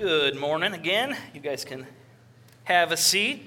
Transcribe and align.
Good 0.00 0.34
morning 0.34 0.72
again. 0.72 1.14
You 1.34 1.40
guys 1.40 1.62
can 1.62 1.86
have 2.64 2.90
a 2.90 2.96
seat. 2.96 3.46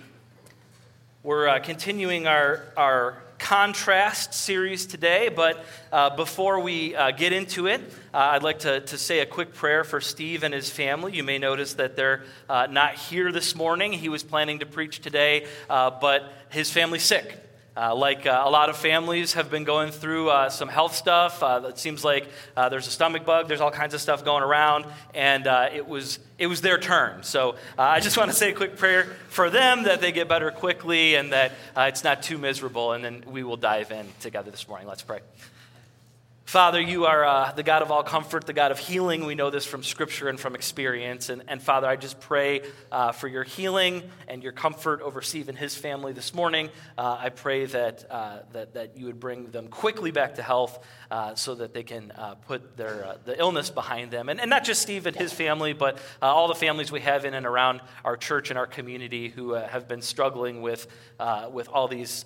We're 1.23 1.47
uh, 1.47 1.57
continuing 1.57 2.27
our, 2.27 2.71
our 2.77 3.23
contrast 3.39 4.35
series 4.35 4.85
today, 4.85 5.29
but 5.29 5.65
uh, 5.91 6.15
before 6.15 6.59
we 6.59 6.95
uh, 6.95 7.09
get 7.09 7.33
into 7.33 7.65
it, 7.65 7.81
uh, 8.13 8.17
I'd 8.17 8.43
like 8.43 8.59
to, 8.59 8.81
to 8.81 8.97
say 8.99 9.21
a 9.21 9.25
quick 9.25 9.55
prayer 9.55 9.83
for 9.83 9.99
Steve 9.99 10.43
and 10.43 10.53
his 10.53 10.69
family. 10.69 11.15
You 11.15 11.23
may 11.23 11.39
notice 11.39 11.73
that 11.73 11.95
they're 11.95 12.21
uh, 12.47 12.67
not 12.69 12.93
here 12.97 13.31
this 13.31 13.55
morning. 13.55 13.91
He 13.91 14.07
was 14.07 14.21
planning 14.21 14.59
to 14.59 14.67
preach 14.67 14.99
today, 14.99 15.47
uh, 15.71 15.89
but 15.89 16.31
his 16.49 16.69
family's 16.69 17.01
sick. 17.01 17.35
Uh, 17.75 17.95
like 17.95 18.27
uh, 18.27 18.43
a 18.45 18.49
lot 18.51 18.69
of 18.69 18.77
families 18.77 19.33
have 19.33 19.49
been 19.49 19.63
going 19.63 19.91
through 19.91 20.29
uh, 20.29 20.47
some 20.49 20.69
health 20.69 20.95
stuff. 20.95 21.41
Uh, 21.41 21.61
it 21.67 21.79
seems 21.79 22.03
like 22.03 22.27
uh, 22.55 22.69
there's 22.69 22.85
a 22.85 22.91
stomach 22.91 23.25
bug, 23.25 23.47
there's 23.47 23.61
all 23.61 23.71
kinds 23.71 23.95
of 23.95 24.01
stuff 24.01 24.23
going 24.23 24.43
around, 24.43 24.85
and 25.15 25.47
uh, 25.47 25.69
it, 25.73 25.87
was, 25.87 26.19
it 26.37 26.45
was 26.45 26.61
their 26.61 26.77
turn. 26.77 27.23
So 27.23 27.55
I 27.77 27.99
just 27.99 28.15
want 28.19 28.29
to 28.29 28.37
say 28.37 28.51
a 28.51 28.53
quick 28.53 28.77
prayer 28.77 29.05
for 29.29 29.49
them 29.49 29.83
that 29.83 30.01
they 30.01 30.11
get 30.11 30.27
better 30.27 30.51
quickly 30.51 31.15
and 31.15 31.31
that 31.33 31.53
it's 31.75 32.03
not 32.03 32.21
too 32.21 32.37
miserable, 32.37 32.91
and 32.91 33.03
then 33.03 33.23
we 33.27 33.43
will 33.43 33.57
dive 33.57 33.91
in 33.91 34.05
together 34.19 34.51
this 34.51 34.67
morning. 34.67 34.87
Let's 34.87 35.03
pray. 35.03 35.21
Father, 36.53 36.79
you 36.79 37.07
are 37.07 37.25
uh, 37.25 37.51
the 37.53 37.63
God 37.63 37.81
of 37.81 37.89
all 37.89 38.03
comfort, 38.03 38.45
the 38.45 38.53
God 38.53 38.69
of 38.69 38.77
healing. 38.77 39.25
We 39.25 39.33
know 39.33 39.49
this 39.49 39.65
from 39.65 39.81
Scripture 39.81 40.29
and 40.29 40.39
from 40.39 40.53
experience. 40.53 41.29
And, 41.29 41.41
and 41.47 41.59
Father, 41.59 41.87
I 41.87 41.95
just 41.95 42.19
pray 42.19 42.61
uh, 42.91 43.11
for 43.11 43.27
your 43.27 43.43
healing 43.43 44.03
and 44.27 44.43
your 44.43 44.51
comfort 44.51 45.01
over 45.01 45.23
Steve 45.23 45.49
and 45.49 45.57
his 45.57 45.75
family 45.75 46.13
this 46.13 46.31
morning. 46.31 46.69
Uh, 46.95 47.17
I 47.19 47.29
pray 47.29 47.65
that, 47.65 48.05
uh, 48.07 48.41
that, 48.51 48.75
that 48.75 48.95
you 48.95 49.07
would 49.07 49.19
bring 49.19 49.49
them 49.49 49.67
quickly 49.67 50.11
back 50.11 50.35
to 50.35 50.43
health 50.43 50.85
uh, 51.09 51.33
so 51.33 51.55
that 51.55 51.73
they 51.73 51.81
can 51.81 52.11
uh, 52.11 52.35
put 52.35 52.77
their, 52.77 53.15
the 53.25 53.35
illness 53.39 53.71
behind 53.71 54.11
them. 54.11 54.29
And, 54.29 54.39
and 54.39 54.51
not 54.51 54.63
just 54.63 54.83
Steve 54.83 55.07
and 55.07 55.15
his 55.15 55.33
family, 55.33 55.73
but 55.73 55.97
all 56.21 56.47
the 56.47 56.53
families 56.53 56.91
we 56.91 56.99
have 56.99 57.25
in 57.25 57.33
and 57.33 57.47
around 57.47 57.81
our 58.05 58.15
church 58.15 58.51
and 58.51 58.59
our 58.59 58.67
community 58.67 59.29
who 59.29 59.53
have 59.53 59.87
been 59.87 60.03
struggling 60.03 60.61
with, 60.61 60.85
with 61.51 61.67
all 61.69 61.87
these, 61.87 62.25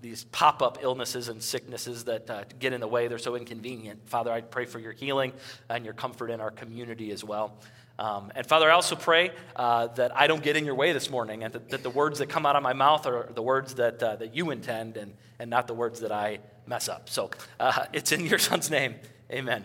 these 0.00 0.22
pop 0.30 0.62
up 0.62 0.78
illnesses 0.80 1.28
and 1.28 1.42
sicknesses 1.42 2.04
that 2.04 2.60
get 2.60 2.72
in 2.72 2.80
the 2.80 2.86
way. 2.86 3.08
They're 3.08 3.18
so 3.18 3.34
inconvenient 3.34 3.63
convenient. 3.64 4.06
Father, 4.06 4.30
I 4.30 4.42
pray 4.42 4.66
for 4.66 4.78
your 4.78 4.92
healing 4.92 5.32
and 5.70 5.86
your 5.86 5.94
comfort 5.94 6.28
in 6.28 6.38
our 6.38 6.50
community 6.50 7.10
as 7.12 7.24
well. 7.24 7.56
Um, 7.98 8.30
and 8.34 8.46
Father, 8.46 8.70
I 8.70 8.74
also 8.74 8.94
pray 8.94 9.30
uh, 9.56 9.86
that 9.86 10.14
I 10.14 10.26
don't 10.26 10.42
get 10.42 10.54
in 10.54 10.66
your 10.66 10.74
way 10.74 10.92
this 10.92 11.08
morning 11.08 11.44
and 11.44 11.54
that, 11.54 11.70
that, 11.70 11.82
the 11.82 11.88
words 11.88 12.18
that 12.18 12.28
come 12.28 12.44
out 12.44 12.56
of 12.56 12.62
my 12.62 12.74
mouth 12.74 13.06
are 13.06 13.30
the 13.34 13.40
words 13.40 13.76
that, 13.76 14.02
uh, 14.02 14.16
that 14.16 14.36
you 14.36 14.50
intend 14.50 14.98
and, 14.98 15.14
and 15.38 15.48
not 15.48 15.66
the 15.66 15.72
words 15.72 16.00
that 16.00 16.12
I 16.12 16.40
mess 16.66 16.90
up. 16.90 17.08
So 17.08 17.30
uh, 17.58 17.86
it's 17.94 18.12
in 18.12 18.26
your 18.26 18.38
son's 18.50 18.70
name. 18.70 18.96
Amen. 19.32 19.64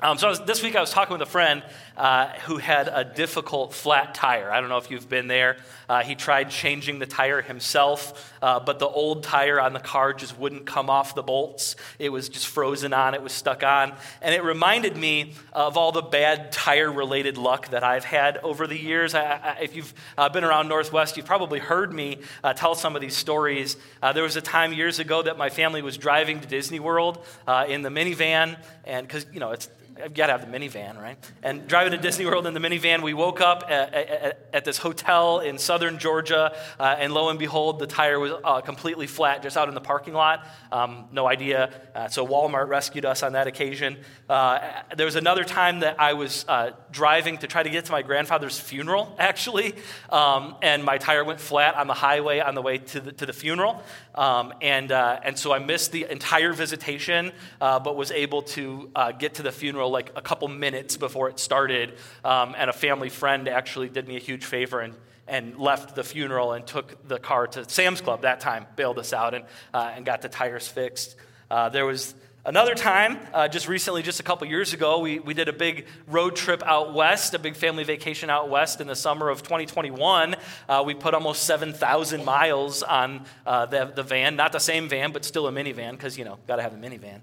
Um, 0.00 0.18
so 0.18 0.28
was, 0.28 0.40
this 0.40 0.60
week 0.60 0.74
I 0.74 0.80
was 0.80 0.90
talking 0.90 1.12
with 1.12 1.22
a 1.22 1.30
friend 1.30 1.62
uh, 1.96 2.30
who 2.46 2.56
had 2.56 2.88
a 2.88 3.04
difficult 3.04 3.72
flat 3.72 4.16
tire. 4.16 4.50
I 4.50 4.60
don't 4.60 4.68
know 4.68 4.78
if 4.78 4.90
you've 4.90 5.08
been 5.08 5.28
there. 5.28 5.58
Uh, 5.88 6.02
he 6.02 6.14
tried 6.14 6.50
changing 6.50 6.98
the 6.98 7.06
tire 7.06 7.42
himself, 7.42 8.34
uh, 8.42 8.60
but 8.60 8.78
the 8.78 8.86
old 8.86 9.22
tire 9.22 9.60
on 9.60 9.72
the 9.72 9.80
car 9.80 10.12
just 10.12 10.38
wouldn't 10.38 10.66
come 10.66 10.88
off 10.88 11.14
the 11.14 11.22
bolts. 11.22 11.76
It 11.98 12.10
was 12.10 12.28
just 12.28 12.46
frozen 12.46 12.92
on, 12.92 13.14
it 13.14 13.22
was 13.22 13.32
stuck 13.32 13.62
on. 13.62 13.94
And 14.22 14.34
it 14.34 14.42
reminded 14.42 14.96
me 14.96 15.34
of 15.52 15.76
all 15.76 15.92
the 15.92 16.02
bad 16.02 16.52
tire 16.52 16.90
related 16.90 17.36
luck 17.38 17.68
that 17.68 17.84
I've 17.84 18.04
had 18.04 18.38
over 18.38 18.66
the 18.66 18.78
years. 18.78 19.14
I, 19.14 19.22
I, 19.22 19.58
if 19.62 19.76
you've 19.76 19.92
uh, 20.16 20.28
been 20.28 20.44
around 20.44 20.68
Northwest, 20.68 21.16
you've 21.16 21.26
probably 21.26 21.58
heard 21.58 21.92
me 21.92 22.18
uh, 22.42 22.52
tell 22.52 22.74
some 22.74 22.94
of 22.96 23.02
these 23.02 23.16
stories. 23.16 23.76
Uh, 24.02 24.12
there 24.12 24.22
was 24.22 24.36
a 24.36 24.42
time 24.42 24.72
years 24.72 24.98
ago 24.98 25.22
that 25.22 25.38
my 25.38 25.50
family 25.50 25.82
was 25.82 25.96
driving 25.98 26.40
to 26.40 26.46
Disney 26.46 26.80
World 26.80 27.24
in 27.68 27.82
the 27.82 27.88
minivan, 27.88 28.58
and 28.84 29.06
because, 29.06 29.26
you 29.32 29.40
know, 29.40 29.52
it's 29.52 29.68
I've 30.02 30.14
got 30.14 30.26
to 30.26 30.32
have 30.32 30.50
the 30.50 30.58
minivan, 30.58 31.00
right? 31.00 31.16
And 31.42 31.68
driving 31.68 31.92
to 31.92 31.98
Disney 31.98 32.26
World 32.26 32.46
in 32.46 32.54
the 32.54 32.60
minivan, 32.60 33.02
we 33.02 33.14
woke 33.14 33.40
up 33.40 33.64
at, 33.68 33.94
at, 33.94 34.48
at 34.52 34.64
this 34.64 34.78
hotel 34.78 35.40
in 35.40 35.58
southern 35.58 35.73
Georgia, 35.98 36.56
uh, 36.78 36.96
and 36.98 37.12
lo 37.12 37.28
and 37.28 37.38
behold, 37.38 37.78
the 37.78 37.86
tire 37.86 38.18
was 38.18 38.32
uh, 38.44 38.60
completely 38.60 39.06
flat 39.06 39.42
just 39.42 39.56
out 39.56 39.68
in 39.68 39.74
the 39.74 39.80
parking 39.80 40.14
lot. 40.14 40.46
Um, 40.72 41.06
no 41.12 41.26
idea. 41.26 41.70
Uh, 41.94 42.08
so 42.08 42.26
Walmart 42.26 42.68
rescued 42.68 43.04
us 43.04 43.22
on 43.22 43.32
that 43.32 43.46
occasion. 43.46 43.98
Uh, 44.28 44.58
there 44.96 45.06
was 45.06 45.16
another 45.16 45.44
time 45.44 45.80
that 45.80 46.00
I 46.00 46.14
was 46.14 46.44
uh, 46.48 46.70
driving 46.90 47.38
to 47.38 47.46
try 47.46 47.62
to 47.62 47.70
get 47.70 47.84
to 47.86 47.92
my 47.92 48.02
grandfather's 48.02 48.58
funeral, 48.58 49.14
actually, 49.18 49.74
um, 50.10 50.56
and 50.62 50.84
my 50.84 50.98
tire 50.98 51.24
went 51.24 51.40
flat 51.40 51.74
on 51.74 51.88
the 51.88 51.94
highway 51.94 52.40
on 52.40 52.54
the 52.54 52.62
way 52.62 52.78
to 52.78 53.00
the, 53.00 53.12
to 53.12 53.26
the 53.26 53.32
funeral. 53.32 53.82
Um, 54.14 54.54
and, 54.62 54.92
uh, 54.92 55.20
and 55.24 55.38
so 55.38 55.52
I 55.52 55.58
missed 55.58 55.92
the 55.92 56.10
entire 56.10 56.52
visitation, 56.52 57.32
but 57.58 57.96
was 57.96 58.10
able 58.12 58.42
to 58.42 58.90
get 59.18 59.34
to 59.34 59.42
the 59.42 59.52
funeral 59.52 59.74
funeral 59.74 59.90
like 59.90 60.12
a 60.14 60.20
couple 60.22 60.46
minutes 60.46 60.96
before 60.96 61.28
it 61.28 61.38
started. 61.38 61.94
Um, 62.24 62.54
and 62.56 62.70
a 62.70 62.72
family 62.72 63.08
friend 63.08 63.48
actually 63.48 63.88
did 63.88 64.06
me 64.06 64.16
a 64.16 64.20
huge 64.20 64.44
favor 64.44 64.80
and, 64.80 64.94
and 65.26 65.58
left 65.58 65.94
the 65.94 66.04
funeral 66.04 66.52
and 66.52 66.66
took 66.66 67.08
the 67.08 67.18
car 67.18 67.46
to 67.48 67.68
Sam's 67.68 68.00
Club 68.00 68.22
that 68.22 68.40
time, 68.40 68.66
bailed 68.76 68.98
us 68.98 69.12
out, 69.12 69.34
and, 69.34 69.44
uh, 69.72 69.92
and 69.94 70.04
got 70.04 70.22
the 70.22 70.28
tires 70.28 70.68
fixed. 70.68 71.16
Uh, 71.50 71.68
there 71.68 71.86
was 71.86 72.14
Another 72.46 72.74
time, 72.74 73.18
uh, 73.32 73.48
just 73.48 73.68
recently, 73.68 74.02
just 74.02 74.20
a 74.20 74.22
couple 74.22 74.46
years 74.46 74.74
ago, 74.74 74.98
we, 74.98 75.18
we 75.18 75.32
did 75.32 75.48
a 75.48 75.52
big 75.52 75.86
road 76.06 76.36
trip 76.36 76.62
out 76.66 76.92
west, 76.92 77.32
a 77.32 77.38
big 77.38 77.56
family 77.56 77.84
vacation 77.84 78.28
out 78.28 78.50
west 78.50 78.82
in 78.82 78.86
the 78.86 78.94
summer 78.94 79.30
of 79.30 79.42
2021. 79.42 80.36
Uh, 80.68 80.82
we 80.84 80.92
put 80.92 81.14
almost 81.14 81.44
7,000 81.44 82.22
miles 82.22 82.82
on 82.82 83.24
uh, 83.46 83.64
the, 83.64 83.86
the 83.86 84.02
van, 84.02 84.36
not 84.36 84.52
the 84.52 84.58
same 84.58 84.90
van, 84.90 85.10
but 85.10 85.24
still 85.24 85.46
a 85.46 85.52
minivan, 85.52 85.92
because, 85.92 86.18
you 86.18 86.26
know, 86.26 86.38
got 86.46 86.56
to 86.56 86.62
have 86.62 86.74
a 86.74 86.76
minivan. 86.76 87.20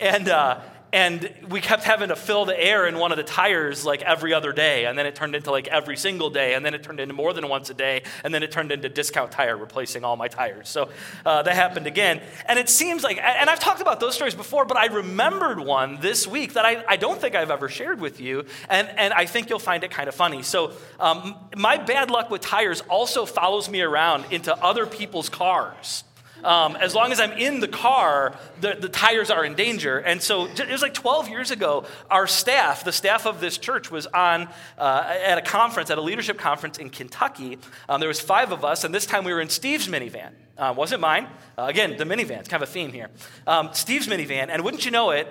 And, 0.00 0.28
uh, 0.28 0.60
and 0.92 1.30
we 1.50 1.60
kept 1.60 1.84
having 1.84 2.08
to 2.08 2.16
fill 2.16 2.46
the 2.46 2.58
air 2.58 2.86
in 2.86 2.98
one 2.98 3.12
of 3.12 3.18
the 3.18 3.24
tires 3.24 3.84
like 3.84 4.02
every 4.02 4.32
other 4.32 4.52
day. 4.52 4.86
And 4.86 4.98
then 4.98 5.06
it 5.06 5.14
turned 5.14 5.34
into 5.34 5.50
like 5.50 5.68
every 5.68 5.96
single 5.96 6.30
day. 6.30 6.54
And 6.54 6.64
then 6.64 6.72
it 6.72 6.82
turned 6.82 7.00
into 7.00 7.14
more 7.14 7.32
than 7.32 7.48
once 7.48 7.68
a 7.68 7.74
day. 7.74 8.02
And 8.24 8.32
then 8.32 8.42
it 8.42 8.50
turned 8.50 8.72
into 8.72 8.88
discount 8.88 9.30
tire 9.30 9.56
replacing 9.56 10.04
all 10.04 10.16
my 10.16 10.28
tires. 10.28 10.68
So 10.68 10.88
uh, 11.26 11.42
that 11.42 11.54
happened 11.54 11.86
again. 11.86 12.22
And 12.46 12.58
it 12.58 12.68
seems 12.68 13.04
like 13.04 13.18
and 13.18 13.50
i've 13.50 13.60
talked 13.60 13.80
about 13.80 14.00
those 14.00 14.14
stories 14.14 14.34
before 14.34 14.64
but 14.64 14.76
i 14.76 14.86
remembered 14.86 15.60
one 15.60 16.00
this 16.00 16.26
week 16.26 16.54
that 16.54 16.64
i, 16.64 16.84
I 16.88 16.96
don't 16.96 17.20
think 17.20 17.34
i've 17.34 17.50
ever 17.50 17.68
shared 17.68 18.00
with 18.00 18.20
you. 18.20 18.44
And, 18.68 18.88
and 18.96 19.12
i 19.12 19.26
think 19.26 19.50
you'll 19.50 19.58
find 19.58 19.84
it 19.84 19.90
kind 19.90 20.08
of 20.08 20.14
funny. 20.14 20.42
So 20.42 20.72
um, 20.98 21.34
my 21.56 21.76
bad 21.76 22.10
luck 22.10 22.30
with 22.30 22.40
tires 22.40 22.80
also 22.88 23.26
follows 23.26 23.68
me 23.68 23.82
around 23.82 24.24
into 24.30 24.54
other 24.56 24.86
people's 24.86 25.28
cars 25.28 26.04
um, 26.44 26.76
as 26.76 26.94
long 26.94 27.12
as 27.12 27.20
I'm 27.20 27.32
in 27.32 27.60
the 27.60 27.68
car, 27.68 28.36
the, 28.60 28.74
the 28.74 28.88
tires 28.88 29.30
are 29.30 29.44
in 29.44 29.54
danger. 29.54 29.98
And 29.98 30.22
so 30.22 30.46
it 30.46 30.70
was 30.70 30.82
like 30.82 30.94
12 30.94 31.28
years 31.28 31.50
ago, 31.50 31.84
our 32.10 32.26
staff, 32.26 32.84
the 32.84 32.92
staff 32.92 33.26
of 33.26 33.40
this 33.40 33.58
church, 33.58 33.90
was 33.90 34.06
on 34.06 34.48
uh, 34.76 35.04
at 35.06 35.38
a 35.38 35.42
conference, 35.42 35.90
at 35.90 35.98
a 35.98 36.02
leadership 36.02 36.38
conference 36.38 36.78
in 36.78 36.90
Kentucky. 36.90 37.58
Um, 37.88 38.00
there 38.00 38.08
was 38.08 38.20
five 38.20 38.52
of 38.52 38.64
us, 38.64 38.84
and 38.84 38.94
this 38.94 39.06
time 39.06 39.24
we 39.24 39.32
were 39.32 39.40
in 39.40 39.48
Steve's 39.48 39.88
minivan. 39.88 40.32
Uh, 40.56 40.74
wasn't 40.76 41.00
mine. 41.00 41.28
Uh, 41.56 41.64
again, 41.64 41.96
the 41.96 42.04
minivan. 42.04 42.40
It's 42.40 42.48
kind 42.48 42.62
of 42.62 42.68
a 42.68 42.72
theme 42.72 42.92
here. 42.92 43.10
Um, 43.46 43.70
Steve's 43.72 44.08
minivan, 44.08 44.48
and 44.48 44.64
wouldn't 44.64 44.84
you 44.84 44.90
know 44.90 45.10
it, 45.10 45.28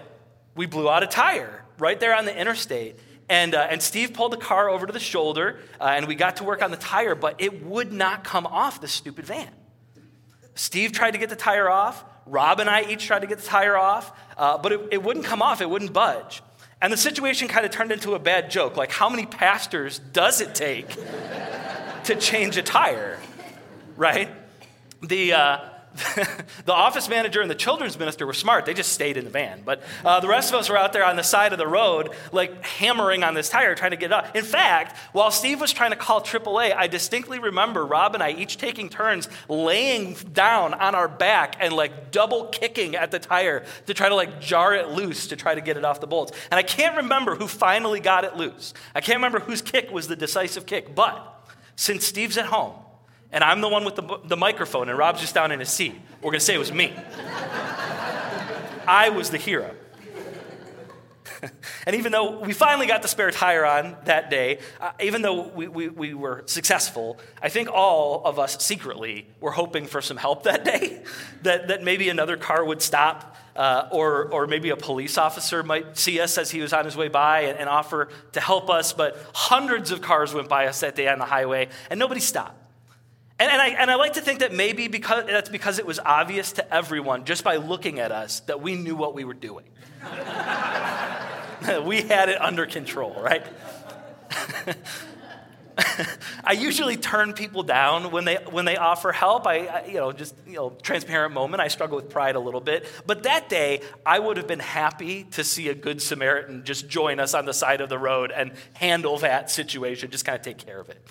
we 0.55 0.65
blew 0.65 0.89
out 0.89 1.03
a 1.03 1.07
tire 1.07 1.63
right 1.77 1.99
there 1.99 2.15
on 2.15 2.25
the 2.25 2.37
interstate. 2.37 2.97
And, 3.29 3.55
uh, 3.55 3.67
and 3.69 3.81
Steve 3.81 4.13
pulled 4.13 4.31
the 4.31 4.37
car 4.37 4.69
over 4.69 4.87
to 4.87 4.93
the 4.93 4.99
shoulder, 4.99 5.59
uh, 5.81 5.85
and 5.85 6.07
we 6.07 6.15
got 6.15 6.37
to 6.37 6.45
work 6.45 6.61
on 6.61 6.71
the 6.71 6.77
tire, 6.77 7.13
but 7.13 7.35
it 7.39 7.65
would 7.65 7.91
not 7.91 8.23
come 8.23 8.47
off 8.47 8.79
the 8.79 8.87
stupid 8.87 9.25
van. 9.25 9.49
Steve 10.57 10.91
tried 10.91 11.11
to 11.11 11.17
get 11.17 11.29
the 11.29 11.35
tire 11.35 11.69
off. 11.69 12.03
Rob 12.25 12.59
and 12.59 12.69
I 12.69 12.83
each 12.83 13.05
tried 13.05 13.19
to 13.19 13.27
get 13.27 13.37
the 13.37 13.45
tire 13.45 13.77
off, 13.77 14.11
uh, 14.37 14.57
but 14.57 14.71
it, 14.73 14.81
it 14.91 15.03
wouldn't 15.03 15.25
come 15.25 15.41
off, 15.41 15.61
it 15.61 15.69
wouldn't 15.69 15.93
budge. 15.93 16.41
And 16.81 16.91
the 16.91 16.97
situation 16.97 17.47
kind 17.47 17.65
of 17.65 17.71
turned 17.71 17.91
into 17.91 18.15
a 18.15 18.19
bad 18.19 18.51
joke. 18.51 18.75
Like, 18.75 18.91
how 18.91 19.07
many 19.07 19.25
pastors 19.25 19.99
does 19.99 20.41
it 20.41 20.53
take 20.53 20.89
to 22.03 22.15
change 22.15 22.57
a 22.57 22.63
tire? 22.63 23.19
Right? 23.95 24.29
The, 25.01 25.33
uh, 25.33 25.59
the 26.65 26.73
office 26.73 27.09
manager 27.09 27.41
and 27.41 27.49
the 27.49 27.55
children's 27.55 27.97
minister 27.97 28.25
were 28.25 28.33
smart. 28.33 28.65
They 28.65 28.73
just 28.73 28.91
stayed 28.91 29.17
in 29.17 29.25
the 29.25 29.31
van. 29.31 29.61
But 29.65 29.81
uh, 30.05 30.19
the 30.19 30.27
rest 30.27 30.53
of 30.53 30.59
us 30.59 30.69
were 30.69 30.77
out 30.77 30.93
there 30.93 31.03
on 31.03 31.15
the 31.15 31.23
side 31.23 31.53
of 31.53 31.57
the 31.57 31.67
road, 31.67 32.11
like 32.31 32.63
hammering 32.63 33.23
on 33.23 33.33
this 33.33 33.49
tire, 33.49 33.75
trying 33.75 33.91
to 33.91 33.97
get 33.97 34.07
it 34.07 34.13
up. 34.13 34.35
In 34.35 34.43
fact, 34.43 34.97
while 35.13 35.31
Steve 35.31 35.59
was 35.59 35.73
trying 35.73 35.91
to 35.91 35.95
call 35.97 36.21
AAA, 36.21 36.75
I 36.75 36.87
distinctly 36.87 37.39
remember 37.39 37.85
Rob 37.85 38.13
and 38.13 38.23
I 38.23 38.31
each 38.31 38.57
taking 38.57 38.89
turns 38.89 39.27
laying 39.49 40.13
down 40.33 40.73
on 40.73 40.95
our 40.95 41.07
back 41.07 41.57
and 41.59 41.73
like 41.73 42.11
double 42.11 42.45
kicking 42.45 42.95
at 42.95 43.11
the 43.11 43.19
tire 43.19 43.65
to 43.87 43.93
try 43.93 44.09
to 44.09 44.15
like 44.15 44.39
jar 44.39 44.75
it 44.75 44.89
loose 44.89 45.27
to 45.27 45.35
try 45.35 45.55
to 45.55 45.61
get 45.61 45.77
it 45.77 45.85
off 45.85 45.99
the 45.99 46.07
bolts. 46.07 46.31
And 46.51 46.57
I 46.57 46.63
can't 46.63 46.97
remember 46.97 47.35
who 47.35 47.47
finally 47.47 47.99
got 47.99 48.23
it 48.23 48.35
loose. 48.35 48.73
I 48.93 49.01
can't 49.01 49.17
remember 49.17 49.39
whose 49.39 49.61
kick 49.61 49.91
was 49.91 50.07
the 50.07 50.15
decisive 50.15 50.65
kick. 50.65 50.93
But 50.93 51.33
since 51.75 52.05
Steve's 52.05 52.37
at 52.37 52.45
home, 52.45 52.73
and 53.31 53.43
I'm 53.43 53.61
the 53.61 53.69
one 53.69 53.83
with 53.83 53.95
the, 53.95 54.19
the 54.25 54.37
microphone, 54.37 54.89
and 54.89 54.97
Rob's 54.97 55.21
just 55.21 55.35
down 55.35 55.51
in 55.51 55.59
his 55.59 55.69
seat. 55.69 55.95
We're 56.21 56.31
going 56.31 56.39
to 56.39 56.45
say 56.45 56.55
it 56.55 56.59
was 56.59 56.71
me. 56.71 56.93
I 58.87 59.09
was 59.09 59.29
the 59.29 59.37
hero. 59.37 59.75
and 61.85 61.95
even 61.95 62.11
though 62.11 62.39
we 62.39 62.53
finally 62.53 62.87
got 62.87 63.01
the 63.01 63.07
spare 63.07 63.31
tire 63.31 63.65
on 63.65 63.95
that 64.05 64.29
day, 64.29 64.59
uh, 64.79 64.91
even 65.01 65.21
though 65.21 65.47
we, 65.49 65.67
we, 65.67 65.89
we, 65.89 66.13
were 66.13 66.43
successful, 66.45 67.19
I 67.41 67.49
think 67.49 67.69
all 67.69 68.23
of 68.25 68.39
us 68.39 68.63
secretly 68.63 69.27
were 69.39 69.51
hoping 69.51 69.85
for 69.85 70.01
some 70.01 70.17
help 70.17 70.43
that 70.43 70.63
day, 70.63 71.01
that, 71.43 71.67
that 71.67 71.83
maybe 71.83 72.09
another 72.09 72.37
car 72.37 72.63
would 72.63 72.81
stop, 72.81 73.35
uh, 73.55 73.89
or, 73.91 74.29
or 74.31 74.47
maybe 74.47 74.69
a 74.69 74.77
police 74.77 75.17
officer 75.17 75.63
might 75.63 75.97
see 75.97 76.19
us 76.19 76.37
as 76.37 76.51
he 76.51 76.61
was 76.61 76.73
on 76.73 76.85
his 76.85 76.95
way 76.95 77.07
by 77.07 77.41
and, 77.41 77.57
and 77.59 77.69
offer 77.69 78.09
to 78.33 78.39
help 78.39 78.69
us. 78.69 78.93
But 78.93 79.17
hundreds 79.33 79.91
of 79.91 80.01
cars 80.01 80.33
went 80.33 80.47
by 80.47 80.67
us 80.67 80.79
that 80.81 80.95
day 80.95 81.07
on 81.07 81.19
the 81.19 81.25
highway, 81.25 81.69
and 81.89 81.99
nobody 81.99 82.21
stopped. 82.21 82.66
And, 83.39 83.51
and, 83.51 83.61
I, 83.61 83.67
and 83.69 83.91
I 83.91 83.95
like 83.95 84.13
to 84.13 84.21
think 84.21 84.39
that 84.39 84.51
maybe 84.51 84.87
because, 84.87 85.25
that's 85.27 85.49
because 85.49 85.77
it 85.77 85.85
was 85.85 85.99
obvious 85.99 86.53
to 86.53 86.73
everyone 86.73 87.25
just 87.25 87.43
by 87.43 87.57
looking 87.57 87.99
at 87.99 88.11
us 88.11 88.39
that 88.41 88.61
we 88.61 88.75
knew 88.75 88.95
what 88.95 89.13
we 89.13 89.25
were 89.25 89.35
doing. 89.35 89.65
we 91.85 92.01
had 92.01 92.29
it 92.29 92.41
under 92.41 92.65
control, 92.65 93.15
right? 93.21 93.45
I 96.43 96.53
usually 96.53 96.97
turn 96.97 97.33
people 97.33 97.61
down 97.61 98.09
when 98.11 98.25
they 98.25 98.35
when 98.49 98.65
they 98.65 98.77
offer 98.77 99.11
help. 99.11 99.45
I, 99.45 99.65
I, 99.67 99.85
you 99.85 99.95
know 99.95 100.11
just 100.11 100.33
you 100.47 100.55
know 100.55 100.71
transparent 100.81 101.33
moment. 101.33 101.61
I 101.61 101.67
struggle 101.67 101.97
with 101.97 102.09
pride 102.09 102.35
a 102.35 102.39
little 102.39 102.61
bit, 102.61 102.87
but 103.05 103.23
that 103.23 103.47
day 103.47 103.81
I 104.05 104.17
would 104.17 104.37
have 104.37 104.47
been 104.47 104.59
happy 104.59 105.25
to 105.31 105.43
see 105.43 105.69
a 105.69 105.75
good 105.75 106.01
Samaritan 106.01 106.63
just 106.63 106.87
join 106.87 107.19
us 107.19 107.33
on 107.33 107.45
the 107.45 107.53
side 107.53 107.81
of 107.81 107.89
the 107.89 107.99
road 107.99 108.31
and 108.31 108.53
handle 108.73 109.19
that 109.19 109.51
situation, 109.51 110.09
just 110.09 110.25
kind 110.25 110.35
of 110.35 110.41
take 110.41 110.57
care 110.57 110.79
of 110.79 110.89
it. 110.89 111.05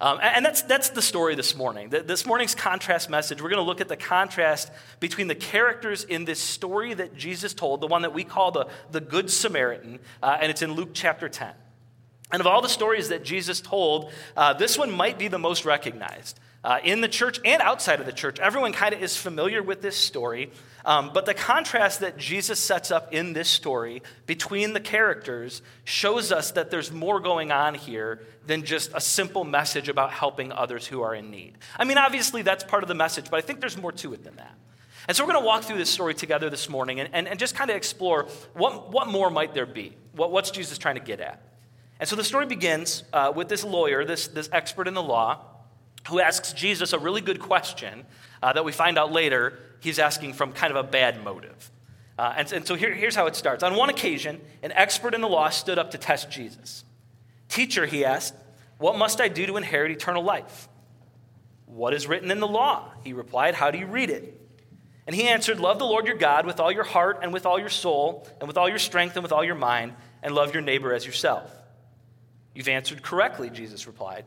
Um, 0.00 0.18
and 0.20 0.44
that's, 0.44 0.62
that's 0.62 0.90
the 0.90 1.02
story 1.02 1.36
this 1.36 1.56
morning. 1.56 1.88
This 1.88 2.26
morning's 2.26 2.54
contrast 2.54 3.08
message, 3.08 3.40
we're 3.40 3.48
going 3.48 3.62
to 3.62 3.66
look 3.66 3.80
at 3.80 3.88
the 3.88 3.96
contrast 3.96 4.70
between 4.98 5.28
the 5.28 5.36
characters 5.36 6.02
in 6.02 6.24
this 6.24 6.40
story 6.40 6.94
that 6.94 7.16
Jesus 7.16 7.54
told, 7.54 7.80
the 7.80 7.86
one 7.86 8.02
that 8.02 8.12
we 8.12 8.24
call 8.24 8.50
the, 8.50 8.66
the 8.90 9.00
Good 9.00 9.30
Samaritan, 9.30 10.00
uh, 10.22 10.36
and 10.40 10.50
it's 10.50 10.62
in 10.62 10.72
Luke 10.72 10.90
chapter 10.94 11.28
10. 11.28 11.52
And 12.32 12.40
of 12.40 12.46
all 12.46 12.60
the 12.60 12.68
stories 12.68 13.10
that 13.10 13.24
Jesus 13.24 13.60
told, 13.60 14.10
uh, 14.36 14.54
this 14.54 14.76
one 14.76 14.90
might 14.90 15.18
be 15.18 15.28
the 15.28 15.38
most 15.38 15.64
recognized. 15.64 16.40
Uh, 16.64 16.78
in 16.82 17.00
the 17.00 17.08
church 17.08 17.38
and 17.44 17.62
outside 17.62 18.00
of 18.00 18.06
the 18.06 18.12
church, 18.12 18.40
everyone 18.40 18.72
kind 18.72 18.94
of 18.94 19.02
is 19.02 19.16
familiar 19.16 19.62
with 19.62 19.82
this 19.82 19.96
story. 19.96 20.50
Um, 20.84 21.12
but 21.14 21.24
the 21.24 21.34
contrast 21.34 22.00
that 22.00 22.18
Jesus 22.18 22.60
sets 22.60 22.90
up 22.90 23.12
in 23.12 23.32
this 23.32 23.48
story 23.48 24.02
between 24.26 24.74
the 24.74 24.80
characters 24.80 25.62
shows 25.84 26.30
us 26.30 26.50
that 26.52 26.70
there's 26.70 26.92
more 26.92 27.20
going 27.20 27.50
on 27.50 27.74
here 27.74 28.20
than 28.46 28.64
just 28.64 28.90
a 28.94 29.00
simple 29.00 29.44
message 29.44 29.88
about 29.88 30.12
helping 30.12 30.52
others 30.52 30.86
who 30.86 31.00
are 31.00 31.14
in 31.14 31.30
need. 31.30 31.56
I 31.78 31.84
mean, 31.84 31.96
obviously, 31.96 32.42
that's 32.42 32.64
part 32.64 32.82
of 32.82 32.88
the 32.88 32.94
message, 32.94 33.30
but 33.30 33.38
I 33.38 33.40
think 33.40 33.60
there's 33.60 33.78
more 33.78 33.92
to 33.92 34.12
it 34.12 34.24
than 34.24 34.36
that. 34.36 34.54
And 35.08 35.16
so 35.16 35.24
we're 35.24 35.32
going 35.32 35.42
to 35.42 35.46
walk 35.46 35.64
through 35.64 35.78
this 35.78 35.90
story 35.90 36.14
together 36.14 36.50
this 36.50 36.68
morning 36.68 37.00
and, 37.00 37.10
and, 37.12 37.28
and 37.28 37.38
just 37.38 37.54
kind 37.54 37.70
of 37.70 37.76
explore 37.76 38.26
what, 38.52 38.90
what 38.90 39.08
more 39.08 39.30
might 39.30 39.54
there 39.54 39.66
be? 39.66 39.94
What, 40.12 40.30
what's 40.30 40.50
Jesus 40.50 40.78
trying 40.78 40.94
to 40.96 41.02
get 41.02 41.20
at? 41.20 41.42
And 42.00 42.08
so 42.08 42.16
the 42.16 42.24
story 42.24 42.46
begins 42.46 43.04
uh, 43.12 43.32
with 43.34 43.48
this 43.48 43.64
lawyer, 43.64 44.04
this, 44.04 44.28
this 44.28 44.48
expert 44.52 44.88
in 44.88 44.94
the 44.94 45.02
law, 45.02 45.40
who 46.08 46.20
asks 46.20 46.52
Jesus 46.52 46.92
a 46.92 46.98
really 46.98 47.20
good 47.20 47.40
question 47.40 48.04
uh, 48.42 48.52
that 48.52 48.64
we 48.64 48.72
find 48.72 48.98
out 48.98 49.12
later 49.12 49.58
he's 49.80 49.98
asking 49.98 50.34
from 50.34 50.52
kind 50.52 50.70
of 50.70 50.76
a 50.76 50.88
bad 50.88 51.22
motive. 51.24 51.70
Uh, 52.18 52.34
and, 52.36 52.52
and, 52.52 52.66
so 52.66 52.74
here, 52.74 52.94
here's 52.94 53.16
how 53.16 53.26
it 53.26 53.34
starts. 53.34 53.62
On 53.62 53.74
one 53.74 53.90
occasion, 53.90 54.40
an 54.62 54.72
expert 54.72 55.14
in 55.14 55.20
the 55.20 55.28
law 55.28 55.48
stood 55.48 55.78
up 55.78 55.90
to 55.92 55.98
test 55.98 56.30
Jesus. 56.30 56.84
Teacher, 57.48 57.86
he 57.86 58.04
asked, 58.04 58.34
what 58.78 58.98
must 58.98 59.20
I 59.20 59.28
do 59.28 59.46
to 59.46 59.56
inherit 59.56 59.92
eternal 59.92 60.22
life? 60.22 60.68
What 61.66 61.94
is 61.94 62.06
written 62.06 62.30
in 62.30 62.40
the 62.40 62.46
law? 62.46 62.90
He 63.02 63.12
replied, 63.12 63.54
How 63.54 63.70
do 63.70 63.78
you 63.78 63.86
read 63.86 64.10
it? 64.10 64.40
And 65.06 65.14
he 65.14 65.28
answered, 65.28 65.60
Love 65.60 65.78
the 65.78 65.86
Lord 65.86 66.06
your 66.06 66.16
God 66.16 66.46
with 66.46 66.60
all 66.60 66.72
your 66.72 66.84
heart 66.84 67.20
and 67.22 67.32
with 67.32 67.46
all 67.46 67.58
your 67.58 67.68
soul 67.68 68.28
and 68.40 68.48
with 68.48 68.56
all 68.56 68.68
your 68.68 68.78
strength 68.78 69.16
and 69.16 69.22
with 69.22 69.32
all 69.32 69.44
your 69.44 69.54
mind, 69.54 69.94
and 70.22 70.34
love 70.34 70.52
your 70.52 70.62
neighbor 70.62 70.92
as 70.92 71.06
yourself. 71.06 71.50
You've 72.54 72.68
answered 72.68 73.02
correctly, 73.02 73.50
Jesus 73.50 73.86
replied. 73.86 74.24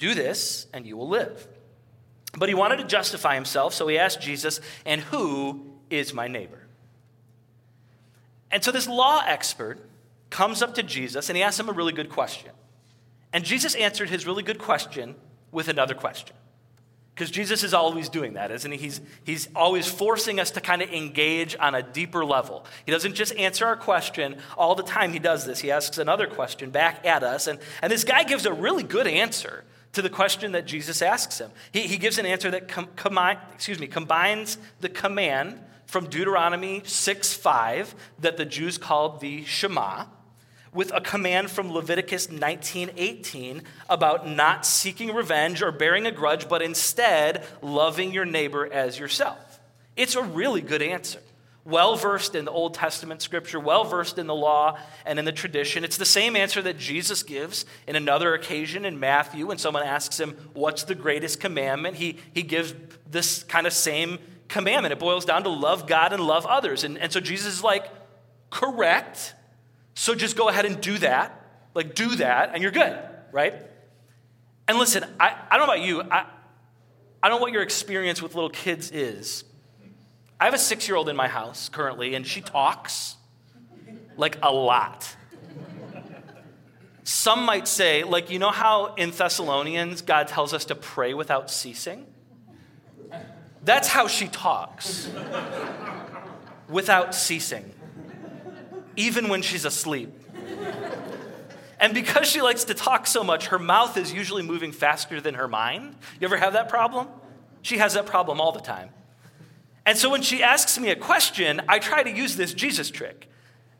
Do 0.00 0.14
this, 0.14 0.66
and 0.72 0.84
you 0.84 0.96
will 0.96 1.08
live. 1.08 1.46
But 2.36 2.48
he 2.48 2.54
wanted 2.54 2.78
to 2.78 2.84
justify 2.84 3.34
himself, 3.34 3.74
so 3.74 3.86
he 3.86 3.98
asked 3.98 4.20
Jesus, 4.20 4.60
And 4.84 5.00
who 5.02 5.64
is 5.90 6.12
my 6.12 6.26
neighbor? 6.26 6.66
And 8.50 8.64
so 8.64 8.72
this 8.72 8.88
law 8.88 9.22
expert 9.24 9.78
comes 10.30 10.62
up 10.62 10.74
to 10.76 10.82
Jesus 10.82 11.28
and 11.28 11.36
he 11.36 11.42
asks 11.42 11.60
him 11.60 11.68
a 11.68 11.72
really 11.72 11.92
good 11.92 12.08
question. 12.08 12.50
And 13.32 13.44
Jesus 13.44 13.74
answered 13.74 14.08
his 14.08 14.26
really 14.26 14.42
good 14.42 14.58
question 14.58 15.14
with 15.52 15.68
another 15.68 15.94
question. 15.94 16.34
Because 17.14 17.30
Jesus 17.30 17.62
is 17.62 17.74
always 17.74 18.08
doing 18.08 18.32
that, 18.34 18.50
isn't 18.50 18.72
he? 18.72 18.78
He's, 18.78 19.00
he's 19.24 19.48
always 19.54 19.86
forcing 19.86 20.40
us 20.40 20.52
to 20.52 20.60
kind 20.60 20.80
of 20.80 20.90
engage 20.90 21.54
on 21.60 21.74
a 21.74 21.82
deeper 21.82 22.24
level. 22.24 22.64
He 22.86 22.92
doesn't 22.92 23.14
just 23.14 23.34
answer 23.36 23.66
our 23.66 23.76
question 23.76 24.38
all 24.56 24.74
the 24.74 24.82
time, 24.82 25.12
he 25.12 25.18
does 25.18 25.44
this. 25.44 25.60
He 25.60 25.70
asks 25.70 25.98
another 25.98 26.26
question 26.26 26.70
back 26.70 27.04
at 27.04 27.22
us. 27.22 27.46
And, 27.46 27.58
and 27.82 27.92
this 27.92 28.04
guy 28.04 28.22
gives 28.24 28.46
a 28.46 28.52
really 28.52 28.84
good 28.84 29.06
answer 29.06 29.64
to 29.92 30.02
the 30.02 30.10
question 30.10 30.52
that 30.52 30.66
Jesus 30.66 31.02
asks 31.02 31.38
him. 31.38 31.50
He, 31.72 31.82
he 31.82 31.96
gives 31.96 32.18
an 32.18 32.26
answer 32.26 32.50
that 32.50 32.68
com, 32.68 32.88
com, 32.96 33.18
excuse 33.52 33.78
me, 33.78 33.86
combines 33.86 34.58
the 34.80 34.88
command 34.88 35.60
from 35.86 36.08
Deuteronomy 36.08 36.82
6 36.84 37.34
5 37.34 37.94
that 38.20 38.36
the 38.36 38.44
Jews 38.44 38.78
called 38.78 39.20
the 39.20 39.44
Shema 39.44 40.06
with 40.72 40.92
a 40.94 41.00
command 41.00 41.50
from 41.50 41.72
Leviticus 41.72 42.28
19:18 42.28 43.62
about 43.88 44.28
not 44.28 44.64
seeking 44.64 45.12
revenge 45.12 45.62
or 45.62 45.72
bearing 45.72 46.06
a 46.06 46.12
grudge 46.12 46.48
but 46.48 46.62
instead 46.62 47.44
loving 47.60 48.12
your 48.12 48.24
neighbor 48.24 48.72
as 48.72 48.98
yourself. 48.98 49.58
It's 49.96 50.14
a 50.14 50.22
really 50.22 50.60
good 50.60 50.82
answer 50.82 51.20
well 51.70 51.96
versed 51.96 52.34
in 52.34 52.44
the 52.44 52.50
Old 52.50 52.74
Testament 52.74 53.22
scripture, 53.22 53.60
well 53.60 53.84
versed 53.84 54.18
in 54.18 54.26
the 54.26 54.34
law 54.34 54.78
and 55.06 55.18
in 55.18 55.24
the 55.24 55.32
tradition. 55.32 55.84
It's 55.84 55.96
the 55.96 56.04
same 56.04 56.36
answer 56.36 56.60
that 56.62 56.78
Jesus 56.78 57.22
gives 57.22 57.64
in 57.86 57.96
another 57.96 58.34
occasion 58.34 58.84
in 58.84 59.00
Matthew 59.00 59.46
when 59.46 59.58
someone 59.58 59.84
asks 59.84 60.18
him, 60.18 60.36
What's 60.52 60.82
the 60.84 60.94
greatest 60.94 61.40
commandment? 61.40 61.96
He, 61.96 62.18
he 62.34 62.42
gives 62.42 62.74
this 63.10 63.44
kind 63.44 63.66
of 63.66 63.72
same 63.72 64.18
commandment. 64.48 64.92
It 64.92 64.98
boils 64.98 65.24
down 65.24 65.44
to 65.44 65.50
love 65.50 65.86
God 65.86 66.12
and 66.12 66.22
love 66.22 66.44
others. 66.44 66.84
And, 66.84 66.98
and 66.98 67.12
so 67.12 67.20
Jesus 67.20 67.54
is 67.54 67.64
like, 67.64 67.88
Correct. 68.50 69.34
So 69.94 70.14
just 70.14 70.36
go 70.36 70.48
ahead 70.48 70.64
and 70.64 70.80
do 70.80 70.98
that. 70.98 71.36
Like, 71.74 71.94
do 71.94 72.16
that, 72.16 72.50
and 72.52 72.62
you're 72.62 72.72
good, 72.72 72.98
right? 73.32 73.54
And 74.66 74.78
listen, 74.78 75.04
I, 75.18 75.36
I 75.50 75.56
don't 75.56 75.66
know 75.66 75.72
about 75.72 75.86
you. 75.86 76.02
I, 76.02 76.26
I 77.22 77.28
don't 77.28 77.38
know 77.38 77.42
what 77.42 77.52
your 77.52 77.62
experience 77.62 78.20
with 78.20 78.34
little 78.34 78.50
kids 78.50 78.90
is, 78.90 79.44
I 80.40 80.46
have 80.46 80.54
a 80.54 80.58
six 80.58 80.88
year 80.88 80.96
old 80.96 81.10
in 81.10 81.16
my 81.16 81.28
house 81.28 81.68
currently, 81.68 82.14
and 82.14 82.26
she 82.26 82.40
talks 82.40 83.16
like 84.16 84.38
a 84.42 84.50
lot. 84.50 85.14
Some 87.04 87.44
might 87.44 87.68
say, 87.68 88.04
like, 88.04 88.30
you 88.30 88.38
know 88.38 88.50
how 88.50 88.94
in 88.94 89.10
Thessalonians 89.10 90.00
God 90.00 90.28
tells 90.28 90.54
us 90.54 90.64
to 90.66 90.74
pray 90.74 91.12
without 91.12 91.50
ceasing? 91.50 92.06
That's 93.64 93.88
how 93.88 94.06
she 94.06 94.28
talks 94.28 95.10
without 96.68 97.14
ceasing, 97.14 97.74
even 98.96 99.28
when 99.28 99.42
she's 99.42 99.66
asleep. 99.66 100.10
And 101.78 101.92
because 101.92 102.26
she 102.26 102.40
likes 102.40 102.64
to 102.64 102.74
talk 102.74 103.06
so 103.06 103.22
much, 103.22 103.48
her 103.48 103.58
mouth 103.58 103.96
is 103.98 104.12
usually 104.12 104.42
moving 104.42 104.72
faster 104.72 105.20
than 105.20 105.34
her 105.34 105.48
mind. 105.48 105.96
You 106.18 106.26
ever 106.26 106.36
have 106.36 106.54
that 106.54 106.68
problem? 106.68 107.08
She 107.60 107.78
has 107.78 107.94
that 107.94 108.06
problem 108.06 108.40
all 108.40 108.52
the 108.52 108.60
time. 108.60 108.90
And 109.90 109.98
so 109.98 110.08
when 110.08 110.22
she 110.22 110.40
asks 110.40 110.78
me 110.78 110.90
a 110.90 110.94
question, 110.94 111.60
I 111.68 111.80
try 111.80 112.04
to 112.04 112.10
use 112.10 112.36
this 112.36 112.54
Jesus 112.54 112.92
trick. 112.92 113.28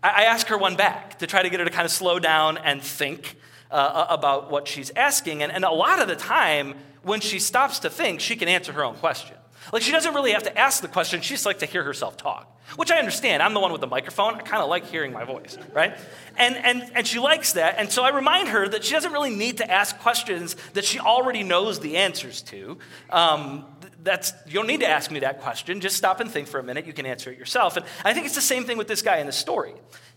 I 0.02 0.25
ask 0.25 0.49
her 0.49 0.59
one 0.59 0.75
back 0.75 1.21
to 1.21 1.26
try 1.29 1.40
to 1.40 1.49
get 1.49 1.61
her 1.61 1.67
to 1.67 1.71
kind 1.71 1.85
of 1.85 1.93
slow 1.93 2.19
down 2.19 2.59
and 2.59 2.83
think 2.83 3.37
uh, 3.71 4.07
about 4.09 4.50
what 4.50 4.67
she's 4.67 4.90
asking. 4.97 5.45
And, 5.45 5.52
and 5.52 5.64
a 5.64 5.71
lot 5.71 6.02
of 6.02 6.09
the 6.09 6.17
time, 6.17 6.75
when 7.05 7.21
she 7.21 7.38
stops 7.38 7.79
to 7.79 7.90
think, 7.90 8.19
she 8.19 8.35
can 8.35 8.49
answer 8.49 8.73
her 8.73 8.83
own 8.83 8.97
question. 8.97 9.37
Like 9.73 9.83
she 9.83 9.93
doesn't 9.93 10.12
really 10.12 10.33
have 10.33 10.43
to 10.43 10.59
ask 10.59 10.83
the 10.83 10.88
question, 10.88 11.21
she 11.21 11.35
just 11.35 11.47
likes 11.47 11.61
to 11.61 11.67
hear 11.67 11.85
herself 11.85 12.17
talk, 12.17 12.61
which 12.75 12.90
I 12.90 12.99
understand. 12.99 13.40
I'm 13.40 13.55
the 13.55 13.61
one 13.61 13.71
with 13.71 13.81
the 13.81 13.87
microphone. 13.87 14.35
I 14.35 14.43
kind 14.43 14.64
of 14.64 14.69
like 14.69 14.87
hearing 14.87 15.12
my 15.12 15.23
voice, 15.23 15.59
right? 15.73 15.97
And, 16.37 16.57
and, 16.57 16.90
and 16.97 17.07
she 17.07 17.21
likes 17.21 17.52
that. 17.52 17.76
And 17.79 17.88
so 17.93 18.02
I 18.02 18.09
remind 18.09 18.49
her 18.49 18.67
that 18.67 18.83
she 18.83 18.95
doesn't 18.95 19.12
really 19.12 19.37
need 19.37 19.59
to 19.59 19.71
ask 19.71 19.97
questions 20.00 20.57
that 20.73 20.85
she 20.85 20.99
already 20.99 21.45
knows 21.45 21.79
the 21.79 21.99
answers 21.99 22.43
to. 22.43 22.79
Um, 23.11 23.64
that's, 24.02 24.33
you 24.47 24.54
don't 24.54 24.66
need 24.66 24.80
to 24.80 24.88
ask 24.88 25.11
me 25.11 25.21
that 25.21 25.40
question. 25.40 25.80
Just 25.80 25.97
stop 25.97 26.21
and 26.21 26.30
think 26.30 26.49
for 26.49 26.59
a 26.59 26.62
minute. 26.62 26.87
You 26.87 26.92
can 26.92 27.07
answer 27.07 27.30
it 27.30 27.38
yourself. 27.38 27.76
And 27.76 27.85
I 28.04 28.12
think 28.12 28.26
it's 28.26 28.35
the 28.35 28.40
same 28.40 28.64
thing 28.64 28.78
with 28.78 28.88
this 28.88 29.02
guy 29.02 29.19
in 29.19 29.26
the 29.26 29.33
story. 29.33 29.75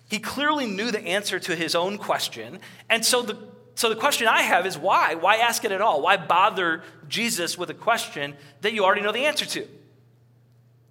He 0.10 0.20
clearly 0.20 0.66
knew 0.66 0.92
the 0.92 1.02
answer 1.02 1.40
to 1.40 1.56
his 1.56 1.76
own 1.76 1.98
question. 1.98 2.60
And 2.90 3.06
so 3.06 3.22
the, 3.22 3.38
so 3.76 3.90
the 3.90 3.96
question 3.96 4.28
I 4.28 4.42
have 4.42 4.66
is 4.66 4.78
why? 4.78 5.16
Why 5.16 5.38
ask 5.38 5.66
it 5.66 5.72
at 5.72 5.82
all? 5.82 6.02
Why 6.02 6.18
bother 6.18 6.84
Jesus 7.08 7.58
with 7.58 7.70
a 7.70 7.74
question 7.74 8.36
that 8.62 8.74
you 8.74 8.86
already 8.86 9.02
know 9.02 9.12
the 9.12 9.26
answer 9.26 9.46
to? 9.46 9.68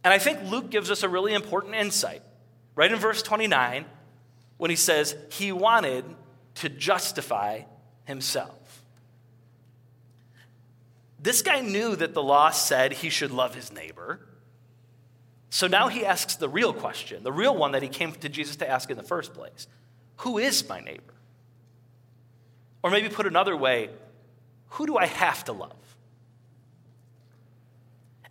And 0.05 0.13
I 0.13 0.19
think 0.19 0.43
Luke 0.51 0.71
gives 0.71 0.91
us 0.91 1.03
a 1.03 1.09
really 1.09 1.33
important 1.33 1.75
insight. 1.75 2.23
Right 2.75 2.91
in 2.91 2.99
verse 2.99 3.23
29, 3.23 3.85
when 4.57 4.71
he 4.71 4.77
says, 4.77 5.15
He 5.31 5.53
wanted 5.53 6.05
to 6.57 6.69
justify 6.69 7.63
himself. 8.05 8.59
This 11.23 11.41
guy 11.41 11.61
knew 11.61 11.95
that 11.95 12.14
the 12.14 12.23
law 12.23 12.50
said 12.50 12.93
he 12.93 13.09
should 13.09 13.31
love 13.31 13.55
his 13.55 13.73
neighbor. 13.73 14.21
So 15.50 15.69
now 15.69 15.87
he 15.87 16.05
asks 16.05 16.35
the 16.35 16.49
real 16.49 16.73
question, 16.73 17.23
the 17.23 17.33
real 17.33 17.57
one 17.57 17.73
that 17.73 17.83
he 17.83 17.88
came 17.88 18.12
to 18.12 18.29
Jesus 18.29 18.57
to 18.57 18.69
ask 18.69 18.91
in 18.91 18.97
the 18.97 19.02
first 19.02 19.33
place 19.33 19.69
who 20.17 20.38
is 20.38 20.69
my 20.69 20.81
neighbor? 20.81 21.14
Or 22.83 22.91
maybe 22.91 23.09
put 23.09 23.26
another 23.26 23.57
way, 23.57 23.91
who 24.71 24.87
do 24.87 24.97
I 24.97 25.07
have 25.07 25.45
to 25.45 25.52
love? 25.52 25.76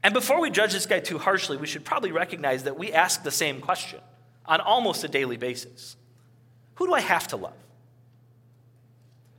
And 0.04 0.14
before 0.14 0.42
we 0.42 0.50
judge 0.50 0.74
this 0.74 0.86
guy 0.86 1.00
too 1.00 1.18
harshly, 1.18 1.58
we 1.58 1.68
should 1.68 1.86
probably 1.86 2.12
recognize 2.12 2.64
that 2.64 2.78
we 2.78 2.92
ask 2.92 3.24
the 3.24 3.32
same 3.32 3.62
question 3.62 4.00
on 4.46 4.60
almost 4.60 5.04
a 5.04 5.08
daily 5.08 5.38
basis 5.38 5.96
Who 6.76 6.88
do 6.88 6.94
I 6.94 7.02
have 7.02 7.28
to 7.30 7.38
love? 7.38 7.54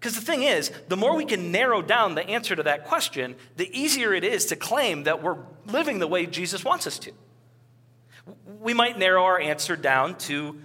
Because 0.02 0.16
the 0.16 0.21
thing 0.21 0.42
is, 0.42 0.73
the 0.88 0.97
more 0.97 1.14
we 1.14 1.25
can 1.25 1.52
narrow 1.52 1.80
down 1.80 2.16
the 2.16 2.28
answer 2.28 2.56
to 2.56 2.64
that 2.64 2.87
question, 2.87 3.37
the 3.54 3.71
easier 3.78 4.12
it 4.12 4.25
is 4.25 4.47
to 4.47 4.56
claim 4.56 5.04
that 5.04 5.23
we're 5.23 5.38
living 5.66 6.00
the 6.00 6.09
way 6.09 6.26
Jesus 6.26 6.64
wants 6.64 6.88
us 6.88 6.99
to. 6.99 7.12
We 8.61 8.75
might 8.75 8.99
narrow 8.99 9.23
our 9.23 9.38
answer 9.38 9.76
down 9.76 10.16
to 10.18 10.59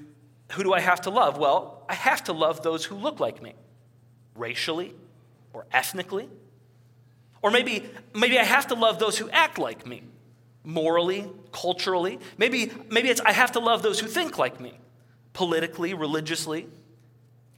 who 0.53 0.63
do 0.63 0.73
I 0.73 0.79
have 0.79 1.01
to 1.01 1.11
love? 1.11 1.37
Well, 1.37 1.85
I 1.87 1.93
have 1.93 2.23
to 2.23 2.33
love 2.33 2.63
those 2.63 2.83
who 2.85 2.95
look 2.95 3.19
like 3.19 3.39
me, 3.43 3.53
racially 4.33 4.95
or 5.53 5.67
ethnically 5.71 6.29
or 7.41 7.51
maybe, 7.51 7.83
maybe 8.13 8.39
I 8.39 8.43
have 8.43 8.67
to 8.67 8.75
love 8.75 8.99
those 8.99 9.17
who 9.17 9.29
act 9.29 9.57
like 9.57 9.85
me, 9.85 10.03
morally, 10.63 11.29
culturally. 11.51 12.19
Maybe, 12.37 12.71
maybe 12.89 13.09
it's 13.09 13.21
I 13.21 13.31
have 13.31 13.53
to 13.53 13.59
love 13.59 13.81
those 13.81 13.99
who 13.99 14.07
think 14.07 14.37
like 14.37 14.59
me, 14.59 14.77
politically, 15.33 15.93
religiously. 15.93 16.67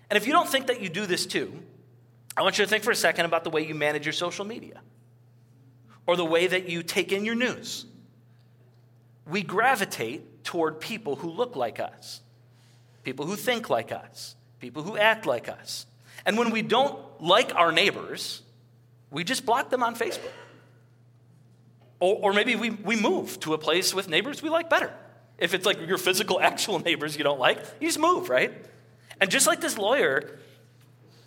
And 0.09 0.17
if 0.17 0.25
you 0.25 0.33
don't 0.33 0.49
think 0.49 0.67
that 0.67 0.81
you 0.81 0.89
do 0.89 1.05
this 1.05 1.25
too, 1.25 1.53
I 2.35 2.41
want 2.41 2.57
you 2.57 2.65
to 2.65 2.69
think 2.69 2.83
for 2.83 2.91
a 2.91 2.95
second 2.95 3.25
about 3.25 3.43
the 3.43 3.49
way 3.49 3.65
you 3.65 3.75
manage 3.75 4.05
your 4.05 4.13
social 4.13 4.45
media 4.45 4.81
or 6.07 6.15
the 6.15 6.25
way 6.25 6.47
that 6.47 6.69
you 6.69 6.83
take 6.83 7.11
in 7.11 7.25
your 7.25 7.35
news. 7.35 7.85
We 9.27 9.43
gravitate 9.43 10.43
toward 10.43 10.79
people 10.79 11.15
who 11.15 11.29
look 11.29 11.55
like 11.55 11.79
us, 11.79 12.21
people 13.03 13.25
who 13.25 13.35
think 13.35 13.69
like 13.69 13.91
us, 13.91 14.35
people 14.59 14.83
who 14.83 14.97
act 14.97 15.25
like 15.25 15.47
us. 15.47 15.85
And 16.25 16.37
when 16.37 16.49
we 16.49 16.61
don't 16.61 16.97
like 17.21 17.53
our 17.55 17.71
neighbors, 17.71 18.41
we 19.11 19.23
just 19.23 19.45
block 19.45 19.69
them 19.69 19.83
on 19.83 19.95
Facebook. 19.95 20.31
Or, 21.99 22.15
or 22.15 22.33
maybe 22.33 22.55
we, 22.55 22.69
we 22.69 22.95
move 22.95 23.39
to 23.41 23.53
a 23.53 23.57
place 23.57 23.93
with 23.93 24.09
neighbors 24.09 24.41
we 24.41 24.49
like 24.49 24.69
better. 24.69 24.93
If 25.37 25.53
it's 25.53 25.65
like 25.65 25.85
your 25.87 25.97
physical, 25.97 26.39
actual 26.41 26.79
neighbors 26.79 27.17
you 27.17 27.23
don't 27.23 27.39
like, 27.39 27.59
you 27.79 27.87
just 27.87 27.99
move, 27.99 28.29
right? 28.29 28.53
And 29.21 29.29
just 29.29 29.47
like 29.47 29.61
this 29.61 29.77
lawyer, 29.77 30.39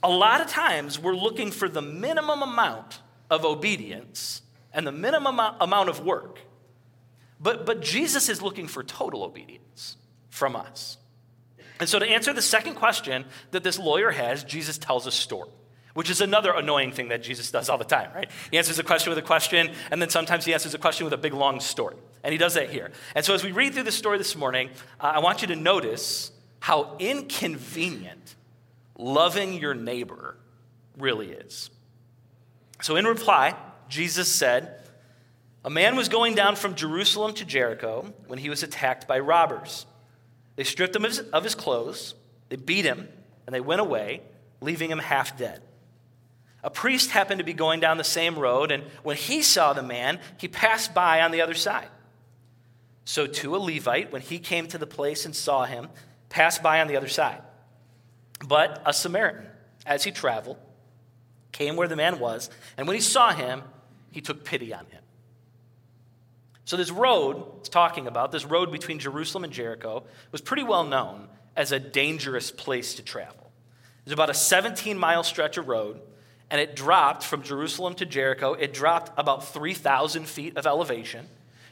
a 0.03 0.11
lot 0.11 0.41
of 0.41 0.49
times 0.49 0.99
we're 0.99 1.15
looking 1.15 1.51
for 1.51 1.69
the 1.69 1.83
minimum 1.83 2.43
amount 2.43 3.01
of 3.31 3.45
obedience 3.45 4.43
and 4.73 4.87
the 4.87 4.93
minimum 4.93 5.39
amount 5.39 5.89
of 5.89 6.01
work. 6.05 6.39
But, 7.41 7.67
but 7.67 7.81
Jesus 7.81 8.29
is 8.29 8.41
looking 8.41 8.69
for 8.69 8.83
total 8.83 9.23
obedience 9.25 9.97
from 10.31 10.57
us. 10.57 10.97
And 11.81 11.89
so, 11.89 11.99
to 11.99 12.07
answer 12.07 12.33
the 12.33 12.43
second 12.43 12.77
question 12.77 13.25
that 13.51 13.65
this 13.65 13.79
lawyer 13.79 14.13
has, 14.13 14.45
Jesus 14.45 14.79
tells 14.79 15.07
a 15.07 15.11
story 15.11 15.51
which 15.95 16.11
is 16.11 16.21
another 16.21 16.53
annoying 16.53 16.93
thing 16.93 17.09
that 17.09 17.23
Jesus 17.23 17.51
does 17.51 17.69
all 17.69 17.79
the 17.79 17.85
time, 17.85 18.11
right? 18.15 18.31
He 18.51 18.59
answers 18.59 18.79
a 18.79 18.83
question 18.83 19.11
with 19.11 19.19
a 19.19 19.27
question, 19.27 19.71
and 19.91 20.01
then 20.01 20.09
sometimes 20.09 20.45
he 20.45 20.55
answers 20.55 20.75
a 20.75 20.79
question 20.79 21.05
with 21.05 21.13
a 21.13 21.19
big 21.19 21.35
long 21.35 21.61
story. 21.61 21.97
And 22.25 22.33
he 22.33 22.39
does 22.39 22.55
that 22.55 22.71
here. 22.71 22.91
And 23.15 23.25
so 23.25 23.35
as 23.35 23.45
we 23.45 23.53
read 23.53 23.75
through 23.75 23.83
the 23.83 23.93
story 23.93 24.19
this 24.19 24.37
morning, 24.37 24.71
uh, 25.01 25.13
I 25.15 25.19
want 25.19 25.43
you 25.43 25.49
to 25.49 25.57
notice 25.57 26.32
how 26.63 26.95
inconvenient 27.01 28.37
loving 28.97 29.53
your 29.53 29.75
neighbor 29.75 30.37
really 30.97 31.33
is. 31.33 31.71
So 32.81 32.95
in 32.95 33.05
reply, 33.05 33.57
Jesus 33.89 34.33
said, 34.33 34.81
A 35.65 35.71
man 35.71 35.97
was 35.97 36.09
going 36.09 36.37
down 36.37 36.55
from 36.55 36.77
Jerusalem 36.77 37.35
to 37.35 37.45
Jericho 37.45 38.15
when 38.29 38.39
he 38.39 38.49
was 38.49 38.63
attacked 38.63 39.09
by 39.09 39.19
robbers. 39.19 39.87
They 40.55 40.63
stripped 40.63 40.95
him 40.95 41.05
of 41.05 41.43
his, 41.43 41.57
clothes, 41.57 42.15
they 42.49 42.55
beat 42.55 42.85
him, 42.85 43.09
and 43.45 43.53
they 43.53 43.61
went 43.61 43.81
away, 43.81 44.23
leaving 44.61 44.89
him 44.89 45.01
half 45.01 45.37
dead. 45.37 45.63
A 46.63 46.71
priest 46.71 47.11
happened 47.11 47.41
to 47.41 47.45
be 47.45 47.55
going 47.55 47.81
down 47.81 47.97
the 47.97 48.05
same 48.05 48.39
road, 48.39 48.71
and 48.71 48.85
when 49.03 49.17
he 49.17 49.43
saw 49.43 49.73
the 49.73 49.83
man, 49.83 50.21
he 50.39 50.47
passed 50.47 50.95
by 50.95 51.23
on 51.23 51.33
the 51.33 51.41
other 51.41 51.55
side. 51.55 51.89
So, 53.05 53.27
too, 53.27 53.57
a 53.57 53.59
Levite, 53.59 54.13
when 54.13 54.23
he 54.23 54.39
came 54.39 54.69
to 54.69 54.79
the 54.79 54.87
place 54.87 55.25
and 55.25 55.35
saw 55.35 55.65
him, 55.65 55.89
passed 56.33 56.63
by 56.63 56.81
on 56.81 56.89
the 56.89 56.97
other 56.97 57.09
side. 57.09 57.41
But 58.45 58.83
a 58.85 58.93
Samaritan, 58.93 59.47
as 59.87 60.03
he 60.03 60.11
traveled, 60.11 60.57
came 61.53 61.77
where 61.77 61.87
the 61.87 61.97
man 61.97 62.19
was, 62.19 62.51
and 62.77 62.89
when 62.89 62.97
he 62.97 63.01
saw 63.01 63.33
him, 63.33 63.63
he 64.11 64.21
took 64.21 64.45
pity 64.45 64.75
on 64.75 64.87
him. 64.87 65.03
So, 66.65 66.77
this 66.77 66.91
road 66.91 67.45
it's 67.59 67.69
talking 67.69 68.07
about, 68.07 68.33
this 68.33 68.45
road 68.45 68.73
between 68.73 68.99
Jerusalem 68.99 69.45
and 69.45 69.53
Jericho, 69.53 70.05
was 70.31 70.41
pretty 70.41 70.63
well 70.63 70.85
known 70.85 71.29
as 71.55 71.71
a 71.71 71.79
dangerous 71.79 72.51
place 72.51 72.95
to 72.95 73.03
travel. 73.03 73.53
It 74.01 74.07
was 74.07 74.13
about 74.13 74.31
a 74.31 74.35
17 74.35 74.99
mile 74.99 75.23
stretch 75.23 75.59
of 75.59 75.69
road 75.69 76.01
and 76.53 76.61
it 76.61 76.77
dropped 76.77 77.25
from 77.25 77.43
Jerusalem 77.43 77.95
to 77.95 78.05
Jericho. 78.05 78.53
It 78.53 78.75
dropped 78.75 79.19
about 79.19 79.49
3,000 79.49 80.29
feet 80.29 80.59
of 80.59 80.67
elevation. 80.67 81.27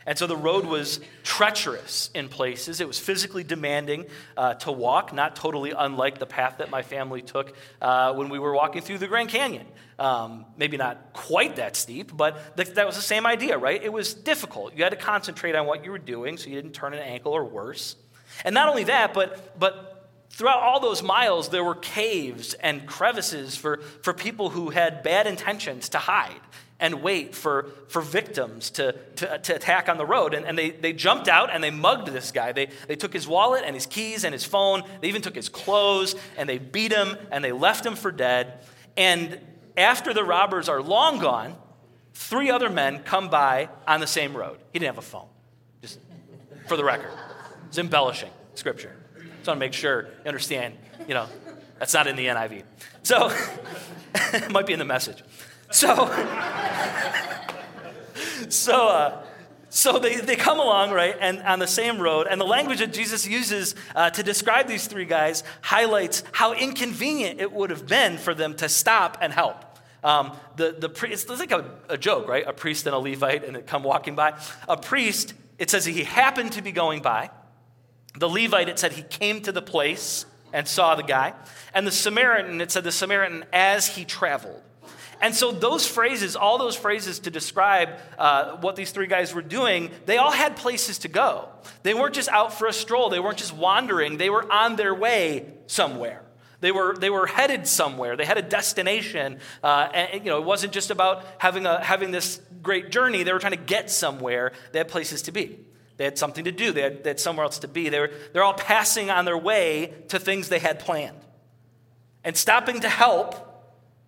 And 0.06 0.16
so 0.16 0.26
the 0.26 0.36
road 0.36 0.64
was 0.64 1.00
treacherous 1.24 2.10
in 2.14 2.28
places. 2.28 2.80
It 2.80 2.88
was 2.88 2.98
physically 2.98 3.44
demanding 3.44 4.06
uh, 4.36 4.54
to 4.54 4.72
walk, 4.72 5.12
not 5.12 5.36
totally 5.36 5.72
unlike 5.76 6.18
the 6.18 6.26
path 6.26 6.58
that 6.58 6.70
my 6.70 6.82
family 6.82 7.20
took 7.20 7.54
uh, 7.82 8.14
when 8.14 8.30
we 8.30 8.38
were 8.38 8.54
walking 8.54 8.80
through 8.80 8.98
the 8.98 9.06
Grand 9.06 9.28
Canyon. 9.28 9.66
Um, 9.98 10.46
maybe 10.56 10.78
not 10.78 11.12
quite 11.12 11.56
that 11.56 11.76
steep, 11.76 12.16
but 12.16 12.56
th- 12.56 12.70
that 12.74 12.86
was 12.86 12.96
the 12.96 13.02
same 13.02 13.26
idea, 13.26 13.58
right? 13.58 13.82
It 13.82 13.92
was 13.92 14.14
difficult. 14.14 14.74
You 14.74 14.84
had 14.84 14.90
to 14.90 14.96
concentrate 14.96 15.54
on 15.54 15.66
what 15.66 15.84
you 15.84 15.90
were 15.90 15.98
doing 15.98 16.38
so 16.38 16.48
you 16.48 16.56
didn't 16.56 16.72
turn 16.72 16.94
an 16.94 17.00
ankle 17.00 17.32
or 17.32 17.44
worse. 17.44 17.96
And 18.42 18.54
not 18.54 18.68
only 18.68 18.84
that, 18.84 19.12
but, 19.12 19.58
but 19.58 19.90
Throughout 20.32 20.62
all 20.62 20.78
those 20.78 21.02
miles, 21.02 21.48
there 21.48 21.64
were 21.64 21.74
caves 21.74 22.54
and 22.54 22.86
crevices 22.86 23.56
for, 23.56 23.78
for 24.02 24.14
people 24.14 24.48
who 24.48 24.70
had 24.70 25.02
bad 25.02 25.26
intentions 25.26 25.88
to 25.90 25.98
hide 25.98 26.40
and 26.80 27.02
wait 27.02 27.34
for, 27.34 27.66
for 27.88 28.02
victims 28.02 28.70
to, 28.70 28.92
to, 29.16 29.38
to 29.38 29.54
attack 29.54 29.88
on 29.88 29.98
the 29.98 30.06
road. 30.06 30.34
And, 30.34 30.46
and 30.46 30.58
they, 30.58 30.70
they 30.70 30.92
jumped 30.92 31.28
out 31.28 31.50
and 31.52 31.62
they 31.62 31.70
mugged 31.70 32.08
this 32.08 32.32
guy. 32.32 32.52
They, 32.52 32.68
they 32.88 32.96
took 32.96 33.12
his 33.12 33.28
wallet 33.28 33.62
and 33.64 33.74
his 33.74 33.86
keys 33.86 34.24
and 34.24 34.32
his 34.32 34.44
phone. 34.44 34.82
They 35.00 35.08
even 35.08 35.22
took 35.22 35.34
his 35.34 35.48
clothes 35.48 36.16
and 36.36 36.48
they 36.48 36.58
beat 36.58 36.92
him 36.92 37.16
and 37.30 37.44
they 37.44 37.52
left 37.52 37.84
him 37.84 37.94
for 37.94 38.10
dead. 38.10 38.64
And 38.96 39.38
after 39.76 40.14
the 40.14 40.24
robbers 40.24 40.68
are 40.68 40.82
long 40.82 41.18
gone, 41.18 41.54
three 42.14 42.50
other 42.50 42.70
men 42.70 43.00
come 43.00 43.28
by 43.28 43.68
on 43.86 44.00
the 44.00 44.06
same 44.06 44.36
road. 44.36 44.58
He 44.72 44.78
didn't 44.78 44.94
have 44.94 45.04
a 45.04 45.06
phone, 45.06 45.28
just 45.82 45.98
for 46.66 46.76
the 46.76 46.84
record. 46.84 47.12
It's 47.68 47.78
embellishing 47.78 48.30
scripture. 48.54 48.96
Just 49.16 49.46
want 49.46 49.56
to 49.56 49.60
make 49.60 49.72
sure 49.72 50.02
you 50.02 50.28
understand, 50.28 50.76
you 51.06 51.14
know, 51.14 51.26
that's 51.78 51.94
not 51.94 52.06
in 52.06 52.16
the 52.16 52.26
NIV. 52.26 52.64
So, 53.02 53.34
it 54.14 54.50
might 54.50 54.66
be 54.66 54.72
in 54.72 54.78
the 54.78 54.84
message. 54.84 55.22
So, 55.70 56.06
so, 58.48 58.88
uh, 58.88 59.22
so 59.68 60.00
they, 60.00 60.16
they 60.16 60.34
come 60.34 60.58
along, 60.58 60.90
right, 60.90 61.16
and 61.20 61.40
on 61.42 61.60
the 61.60 61.68
same 61.68 62.00
road, 62.00 62.26
and 62.28 62.40
the 62.40 62.46
language 62.46 62.80
that 62.80 62.92
Jesus 62.92 63.26
uses 63.26 63.76
uh, 63.94 64.10
to 64.10 64.24
describe 64.24 64.66
these 64.66 64.88
three 64.88 65.04
guys 65.04 65.44
highlights 65.62 66.24
how 66.32 66.54
inconvenient 66.54 67.40
it 67.40 67.52
would 67.52 67.70
have 67.70 67.86
been 67.86 68.18
for 68.18 68.34
them 68.34 68.54
to 68.56 68.68
stop 68.68 69.18
and 69.20 69.32
help. 69.32 69.64
Um, 70.02 70.36
the, 70.56 70.72
the, 70.72 70.88
it's, 71.08 71.24
it's 71.24 71.38
like 71.38 71.52
a, 71.52 71.64
a 71.88 71.96
joke, 71.96 72.26
right? 72.26 72.44
A 72.46 72.52
priest 72.52 72.86
and 72.86 72.94
a 72.94 72.98
Levite, 72.98 73.44
and 73.44 73.54
they 73.54 73.62
come 73.62 73.84
walking 73.84 74.16
by. 74.16 74.34
A 74.68 74.76
priest, 74.76 75.34
it 75.58 75.70
says 75.70 75.84
he 75.84 76.02
happened 76.02 76.52
to 76.52 76.62
be 76.62 76.72
going 76.72 77.00
by. 77.00 77.30
The 78.18 78.28
Levite, 78.28 78.68
it 78.68 78.80
said 78.80 78.92
he 78.92 79.02
came 79.02 79.40
to 79.42 79.52
the 79.52 79.62
place 79.62 80.26
and 80.52 80.66
saw 80.66 80.96
the 80.96 81.04
guy. 81.04 81.34
And 81.72 81.86
the 81.86 81.92
Samaritan, 81.92 82.60
it 82.60 82.72
said 82.72 82.82
the 82.82 82.90
Samaritan 82.90 83.44
as 83.52 83.86
he 83.86 84.04
traveled. 84.04 84.62
And 85.20 85.34
so, 85.34 85.52
those 85.52 85.86
phrases, 85.86 86.34
all 86.34 86.56
those 86.56 86.76
phrases 86.76 87.18
to 87.20 87.30
describe 87.30 87.90
uh, 88.18 88.56
what 88.56 88.76
these 88.76 88.90
three 88.90 89.06
guys 89.06 89.34
were 89.34 89.42
doing, 89.42 89.90
they 90.06 90.16
all 90.16 90.30
had 90.30 90.56
places 90.56 90.98
to 91.00 91.08
go. 91.08 91.48
They 91.82 91.92
weren't 91.92 92.14
just 92.14 92.30
out 92.30 92.54
for 92.54 92.66
a 92.66 92.72
stroll, 92.72 93.10
they 93.10 93.20
weren't 93.20 93.38
just 93.38 93.54
wandering, 93.54 94.16
they 94.16 94.30
were 94.30 94.50
on 94.50 94.76
their 94.76 94.94
way 94.94 95.46
somewhere. 95.66 96.22
They 96.60 96.72
were, 96.72 96.94
they 96.94 97.08
were 97.08 97.26
headed 97.26 97.66
somewhere. 97.66 98.16
They 98.16 98.26
had 98.26 98.36
a 98.36 98.42
destination. 98.42 99.38
Uh, 99.62 99.88
and, 99.94 100.24
you 100.24 100.30
know, 100.30 100.38
it 100.38 100.44
wasn't 100.44 100.74
just 100.74 100.90
about 100.90 101.24
having, 101.38 101.64
a, 101.64 101.82
having 101.82 102.10
this 102.10 102.38
great 102.62 102.90
journey. 102.90 103.22
They 103.22 103.32
were 103.32 103.38
trying 103.38 103.56
to 103.56 103.64
get 103.64 103.90
somewhere. 103.90 104.52
They 104.72 104.78
had 104.78 104.88
places 104.88 105.22
to 105.22 105.32
be. 105.32 105.58
They 105.96 106.04
had 106.04 106.16
something 106.16 106.44
to 106.44 106.52
do, 106.52 106.72
they 106.72 106.80
had, 106.80 107.04
they 107.04 107.10
had 107.10 107.20
somewhere 107.20 107.44
else 107.44 107.58
to 107.58 107.68
be. 107.68 107.90
They 107.90 108.00
were, 108.00 108.10
they're 108.32 108.42
all 108.42 108.54
passing 108.54 109.10
on 109.10 109.26
their 109.26 109.36
way 109.36 109.92
to 110.08 110.18
things 110.18 110.48
they 110.48 110.58
had 110.58 110.80
planned. 110.80 111.18
And 112.24 112.34
stopping 112.38 112.80
to 112.80 112.88
help 112.88 113.49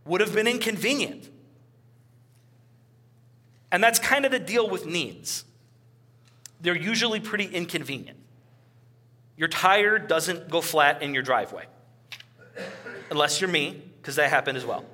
would 0.05 0.21
have 0.21 0.35
been 0.35 0.47
inconvenient. 0.47 1.29
And 3.71 3.83
that's 3.83 3.99
kind 3.99 4.25
of 4.25 4.33
the 4.33 4.39
deal 4.39 4.69
with 4.69 4.87
needs. 4.87 5.45
They're 6.61 6.77
usually 6.77 7.21
pretty 7.21 7.47
inconvenient. 7.47 8.19
Your 9.37 9.49
tire 9.49 9.99
doesn't 9.99 10.51
go 10.51 10.61
flat 10.61 11.03
in 11.03 11.15
your 11.15 11.23
driveway, 11.23 11.67
unless 13.11 13.41
you're 13.41 13.51
me, 13.51 13.83
because 14.01 14.17
that 14.17 14.31
happened 14.31 14.59
as 14.59 14.65
well. 14.65 14.85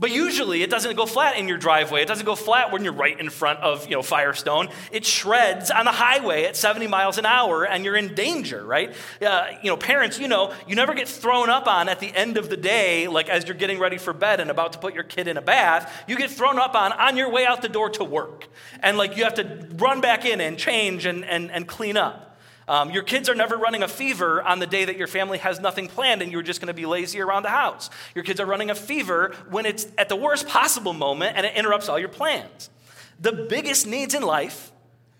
But 0.00 0.10
usually 0.10 0.62
it 0.62 0.70
doesn't 0.70 0.96
go 0.96 1.04
flat 1.04 1.36
in 1.36 1.46
your 1.46 1.58
driveway. 1.58 2.00
It 2.00 2.08
doesn't 2.08 2.24
go 2.24 2.34
flat 2.34 2.72
when 2.72 2.84
you're 2.84 2.94
right 2.94 3.20
in 3.20 3.28
front 3.28 3.60
of, 3.60 3.84
you 3.84 3.92
know, 3.92 4.02
Firestone. 4.02 4.70
It 4.90 5.04
shreds 5.04 5.70
on 5.70 5.84
the 5.84 5.92
highway 5.92 6.44
at 6.44 6.56
70 6.56 6.86
miles 6.86 7.18
an 7.18 7.26
hour 7.26 7.64
and 7.64 7.84
you're 7.84 7.96
in 7.96 8.14
danger, 8.14 8.64
right? 8.64 8.94
Uh, 9.20 9.48
you 9.62 9.68
know, 9.68 9.76
parents, 9.76 10.18
you 10.18 10.26
know, 10.26 10.54
you 10.66 10.74
never 10.74 10.94
get 10.94 11.06
thrown 11.06 11.50
up 11.50 11.68
on 11.68 11.90
at 11.90 12.00
the 12.00 12.12
end 12.16 12.38
of 12.38 12.48
the 12.48 12.56
day, 12.56 13.08
like 13.08 13.28
as 13.28 13.44
you're 13.44 13.54
getting 13.54 13.78
ready 13.78 13.98
for 13.98 14.14
bed 14.14 14.40
and 14.40 14.50
about 14.50 14.72
to 14.72 14.78
put 14.78 14.94
your 14.94 15.04
kid 15.04 15.28
in 15.28 15.36
a 15.36 15.42
bath. 15.42 16.04
You 16.08 16.16
get 16.16 16.30
thrown 16.30 16.58
up 16.58 16.74
on 16.74 16.92
on 16.92 17.18
your 17.18 17.30
way 17.30 17.44
out 17.44 17.60
the 17.60 17.68
door 17.68 17.90
to 17.90 18.04
work. 18.04 18.48
And 18.82 18.96
like 18.96 19.18
you 19.18 19.24
have 19.24 19.34
to 19.34 19.68
run 19.74 20.00
back 20.00 20.24
in 20.24 20.40
and 20.40 20.58
change 20.58 21.04
and, 21.04 21.26
and, 21.26 21.50
and 21.50 21.68
clean 21.68 21.98
up. 21.98 22.29
Um, 22.70 22.92
your 22.92 23.02
kids 23.02 23.28
are 23.28 23.34
never 23.34 23.56
running 23.56 23.82
a 23.82 23.88
fever 23.88 24.40
on 24.40 24.60
the 24.60 24.66
day 24.66 24.84
that 24.84 24.96
your 24.96 25.08
family 25.08 25.38
has 25.38 25.58
nothing 25.58 25.88
planned 25.88 26.22
and 26.22 26.30
you're 26.30 26.40
just 26.40 26.60
going 26.60 26.68
to 26.68 26.72
be 26.72 26.86
lazy 26.86 27.20
around 27.20 27.42
the 27.42 27.48
house. 27.48 27.90
Your 28.14 28.22
kids 28.22 28.38
are 28.38 28.46
running 28.46 28.70
a 28.70 28.76
fever 28.76 29.34
when 29.50 29.66
it's 29.66 29.88
at 29.98 30.08
the 30.08 30.14
worst 30.14 30.46
possible 30.46 30.92
moment 30.92 31.36
and 31.36 31.44
it 31.44 31.56
interrupts 31.56 31.88
all 31.88 31.98
your 31.98 32.08
plans. 32.08 32.70
The 33.18 33.32
biggest 33.32 33.88
needs 33.88 34.14
in 34.14 34.22
life 34.22 34.70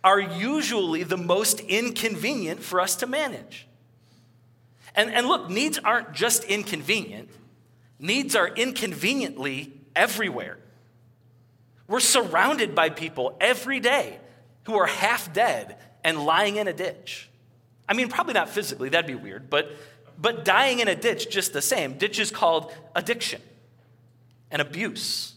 are 0.05 0.21
usually 0.21 1.03
the 1.03 1.17
most 1.17 1.59
inconvenient 1.59 2.63
for 2.63 2.81
us 2.81 2.95
to 2.97 3.09
manage. 3.09 3.67
And, 4.95 5.11
and 5.11 5.27
look, 5.27 5.51
needs 5.51 5.77
aren't 5.77 6.13
just 6.13 6.45
inconvenient, 6.45 7.31
needs 7.99 8.37
are 8.37 8.47
inconveniently 8.47 9.73
everywhere. 9.97 10.59
We're 11.89 11.99
surrounded 11.99 12.77
by 12.77 12.91
people 12.91 13.37
every 13.41 13.81
day 13.81 14.21
who 14.67 14.77
are 14.77 14.87
half 14.87 15.33
dead 15.33 15.79
and 16.05 16.25
lying 16.25 16.55
in 16.55 16.69
a 16.69 16.73
ditch. 16.73 17.27
I 17.91 17.93
mean, 17.93 18.09
probably 18.09 18.35
not 18.35 18.49
physically, 18.49 18.89
that'd 18.89 19.09
be 19.09 19.17
weird, 19.17 19.51
but, 19.51 19.73
but 20.17 20.45
dying 20.45 20.79
in 20.79 20.87
a 20.87 20.95
ditch 20.95 21.29
just 21.29 21.53
the 21.53 21.61
same. 21.61 21.99
Ditch 21.99 22.21
is 22.21 22.31
called 22.31 22.73
addiction 22.95 23.43
and 24.49 24.63
abuse 24.63 25.35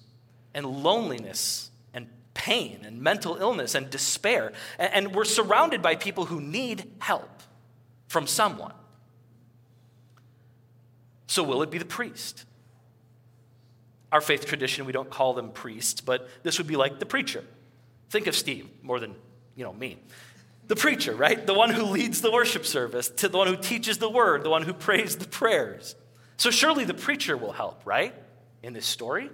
and 0.53 0.63
loneliness 0.67 1.71
and 1.95 2.07
pain 2.35 2.81
and 2.85 3.01
mental 3.01 3.37
illness 3.37 3.73
and 3.73 3.89
despair. 3.89 4.53
And, 4.77 4.93
and 4.93 5.15
we're 5.15 5.25
surrounded 5.25 5.81
by 5.81 5.95
people 5.95 6.25
who 6.25 6.39
need 6.39 6.91
help 6.99 7.41
from 8.07 8.27
someone. 8.27 8.73
So, 11.25 11.41
will 11.41 11.63
it 11.63 11.71
be 11.71 11.79
the 11.79 11.85
priest? 11.85 12.45
Our 14.11 14.21
faith 14.21 14.45
tradition, 14.45 14.85
we 14.85 14.91
don't 14.91 15.09
call 15.09 15.33
them 15.33 15.49
priests, 15.49 16.01
but 16.01 16.29
this 16.43 16.59
would 16.59 16.67
be 16.67 16.75
like 16.75 16.99
the 16.99 17.07
preacher. 17.07 17.43
Think 18.11 18.27
of 18.27 18.35
Steve 18.35 18.69
more 18.83 18.99
than, 18.99 19.15
you 19.55 19.63
know, 19.63 19.73
me 19.73 19.97
the 20.67 20.75
preacher, 20.75 21.13
right? 21.13 21.45
The 21.45 21.53
one 21.53 21.69
who 21.69 21.83
leads 21.83 22.21
the 22.21 22.31
worship 22.31 22.65
service, 22.65 23.09
to 23.09 23.27
the 23.27 23.37
one 23.37 23.47
who 23.47 23.57
teaches 23.57 23.97
the 23.97 24.09
word, 24.09 24.43
the 24.43 24.49
one 24.49 24.63
who 24.63 24.73
prays 24.73 25.17
the 25.17 25.27
prayers. 25.27 25.95
So 26.37 26.51
surely 26.51 26.85
the 26.85 26.93
preacher 26.93 27.37
will 27.37 27.51
help, 27.51 27.81
right? 27.85 28.15
In 28.61 28.73
this 28.73 28.85
story. 28.85 29.29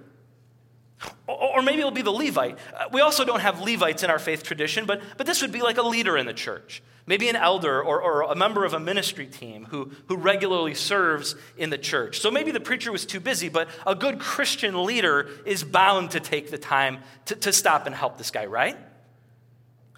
Or 1.28 1.62
maybe 1.62 1.80
it'll 1.80 1.92
be 1.92 2.02
the 2.02 2.12
Levite. 2.12 2.58
Uh, 2.76 2.86
we 2.92 3.00
also 3.00 3.24
don't 3.24 3.40
have 3.40 3.62
Levites 3.62 4.04
in 4.04 4.10
our 4.10 4.20
faith 4.20 4.44
tradition, 4.44 4.86
but, 4.86 5.02
but 5.16 5.26
this 5.26 5.42
would 5.42 5.52
be 5.52 5.62
like 5.62 5.78
a 5.78 5.84
leader 5.84 6.18
in 6.18 6.26
the 6.26 6.34
church. 6.34 6.84
Maybe 7.06 7.30
an 7.30 7.38
elder 7.38 7.82
or, 7.82 8.02
or 8.02 8.24
a 8.24 8.36
member 8.36 8.66
of 8.66 8.74
a 8.74 8.80
ministry 8.80 9.26
team 9.26 9.66
who, 9.66 9.92
who 10.08 10.18
regularly 10.18 10.74
serves 10.74 11.36
in 11.58 11.70
the 11.70 11.78
church. 11.78 12.20
So 12.20 12.30
maybe 12.30 12.52
the 12.52 12.60
preacher 12.60 12.92
was 12.92 13.06
too 13.06 13.20
busy, 13.20 13.48
but 13.48 13.70
a 13.88 13.96
good 13.96 14.20
Christian 14.20 14.84
leader 14.84 15.30
is 15.46 15.64
bound 15.64 16.12
to 16.12 16.20
take 16.20 16.52
the 16.52 16.58
time 16.58 17.00
to, 17.26 17.36
to 17.36 17.54
stop 17.54 17.86
and 17.86 17.96
help 17.96 18.18
this 18.18 18.30
guy, 18.30 18.46
right? 18.46 18.78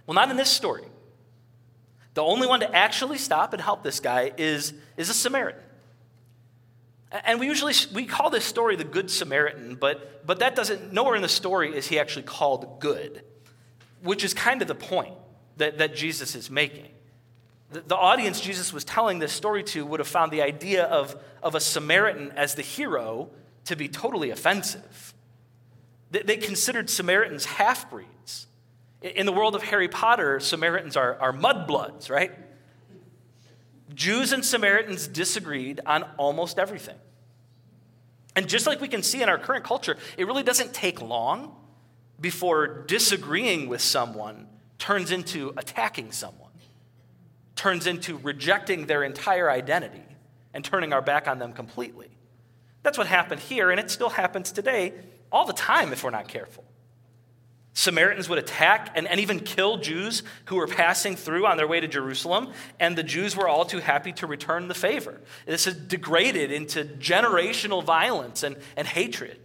Well, 0.05 0.15
not 0.15 0.29
in 0.29 0.37
this 0.37 0.49
story. 0.49 0.85
The 2.13 2.21
only 2.21 2.47
one 2.47 2.59
to 2.59 2.75
actually 2.75 3.17
stop 3.17 3.53
and 3.53 3.61
help 3.61 3.83
this 3.83 3.99
guy 3.99 4.31
is, 4.37 4.73
is 4.97 5.09
a 5.09 5.13
Samaritan. 5.13 5.63
And 7.11 7.39
we 7.39 7.47
usually 7.47 7.73
we 7.93 8.05
call 8.05 8.29
this 8.29 8.45
story 8.45 8.75
the 8.75 8.83
Good 8.85 9.11
Samaritan, 9.11 9.75
but, 9.75 10.25
but 10.25 10.39
that 10.39 10.55
doesn't, 10.55 10.93
nowhere 10.93 11.15
in 11.15 11.21
the 11.21 11.29
story 11.29 11.75
is 11.75 11.87
he 11.87 11.99
actually 11.99 12.23
called 12.23 12.79
good, 12.79 13.23
which 14.01 14.23
is 14.23 14.33
kind 14.33 14.61
of 14.61 14.67
the 14.67 14.75
point 14.75 15.15
that, 15.57 15.77
that 15.77 15.93
Jesus 15.93 16.35
is 16.35 16.49
making. 16.49 16.87
The, 17.71 17.81
the 17.81 17.97
audience 17.97 18.39
Jesus 18.39 18.71
was 18.71 18.83
telling 18.85 19.19
this 19.19 19.33
story 19.33 19.63
to 19.65 19.85
would 19.85 19.99
have 19.99 20.07
found 20.07 20.31
the 20.31 20.41
idea 20.41 20.85
of, 20.85 21.15
of 21.43 21.55
a 21.55 21.59
Samaritan 21.59 22.31
as 22.35 22.55
the 22.55 22.61
hero 22.61 23.29
to 23.65 23.75
be 23.75 23.89
totally 23.89 24.29
offensive. 24.29 25.13
They, 26.11 26.21
they 26.21 26.37
considered 26.37 26.89
Samaritans 26.89 27.45
half 27.45 27.89
breeds. 27.89 28.47
In 29.01 29.25
the 29.25 29.31
world 29.31 29.55
of 29.55 29.63
Harry 29.63 29.87
Potter, 29.87 30.39
Samaritans 30.39 30.95
are, 30.95 31.17
are 31.19 31.33
mudbloods, 31.33 32.09
right? 32.09 32.31
Jews 33.93 34.31
and 34.31 34.45
Samaritans 34.45 35.07
disagreed 35.07 35.81
on 35.85 36.03
almost 36.17 36.59
everything. 36.59 36.97
And 38.35 38.47
just 38.47 38.65
like 38.67 38.79
we 38.79 38.87
can 38.87 39.03
see 39.03 39.21
in 39.21 39.29
our 39.29 39.37
current 39.37 39.65
culture, 39.65 39.97
it 40.17 40.25
really 40.25 40.43
doesn't 40.43 40.73
take 40.73 41.01
long 41.01 41.55
before 42.19 42.83
disagreeing 42.85 43.67
with 43.67 43.81
someone 43.81 44.47
turns 44.77 45.11
into 45.11 45.53
attacking 45.57 46.11
someone, 46.11 46.51
turns 47.55 47.87
into 47.87 48.17
rejecting 48.17 48.85
their 48.85 49.03
entire 49.03 49.49
identity 49.49 50.03
and 50.53 50.63
turning 50.63 50.93
our 50.93 51.01
back 51.01 51.27
on 51.27 51.39
them 51.39 51.53
completely. 51.53 52.09
That's 52.83 52.97
what 52.97 53.07
happened 53.07 53.41
here, 53.41 53.71
and 53.71 53.79
it 53.79 53.91
still 53.91 54.09
happens 54.09 54.51
today 54.51 54.93
all 55.31 55.45
the 55.45 55.53
time 55.53 55.93
if 55.93 56.03
we're 56.03 56.09
not 56.09 56.27
careful. 56.27 56.63
Samaritans 57.73 58.27
would 58.27 58.37
attack 58.37 58.91
and, 58.95 59.07
and 59.07 59.19
even 59.19 59.39
kill 59.39 59.77
Jews 59.77 60.23
who 60.45 60.57
were 60.57 60.67
passing 60.67 61.15
through 61.15 61.45
on 61.45 61.55
their 61.55 61.67
way 61.67 61.79
to 61.79 61.87
Jerusalem, 61.87 62.51
and 62.79 62.97
the 62.97 63.03
Jews 63.03 63.35
were 63.35 63.47
all 63.47 63.63
too 63.63 63.79
happy 63.79 64.11
to 64.13 64.27
return 64.27 64.67
the 64.67 64.73
favor. 64.73 65.21
This 65.45 65.67
is 65.67 65.75
degraded 65.75 66.51
into 66.51 66.83
generational 66.83 67.83
violence 67.83 68.43
and, 68.43 68.57
and 68.75 68.87
hatred. 68.87 69.39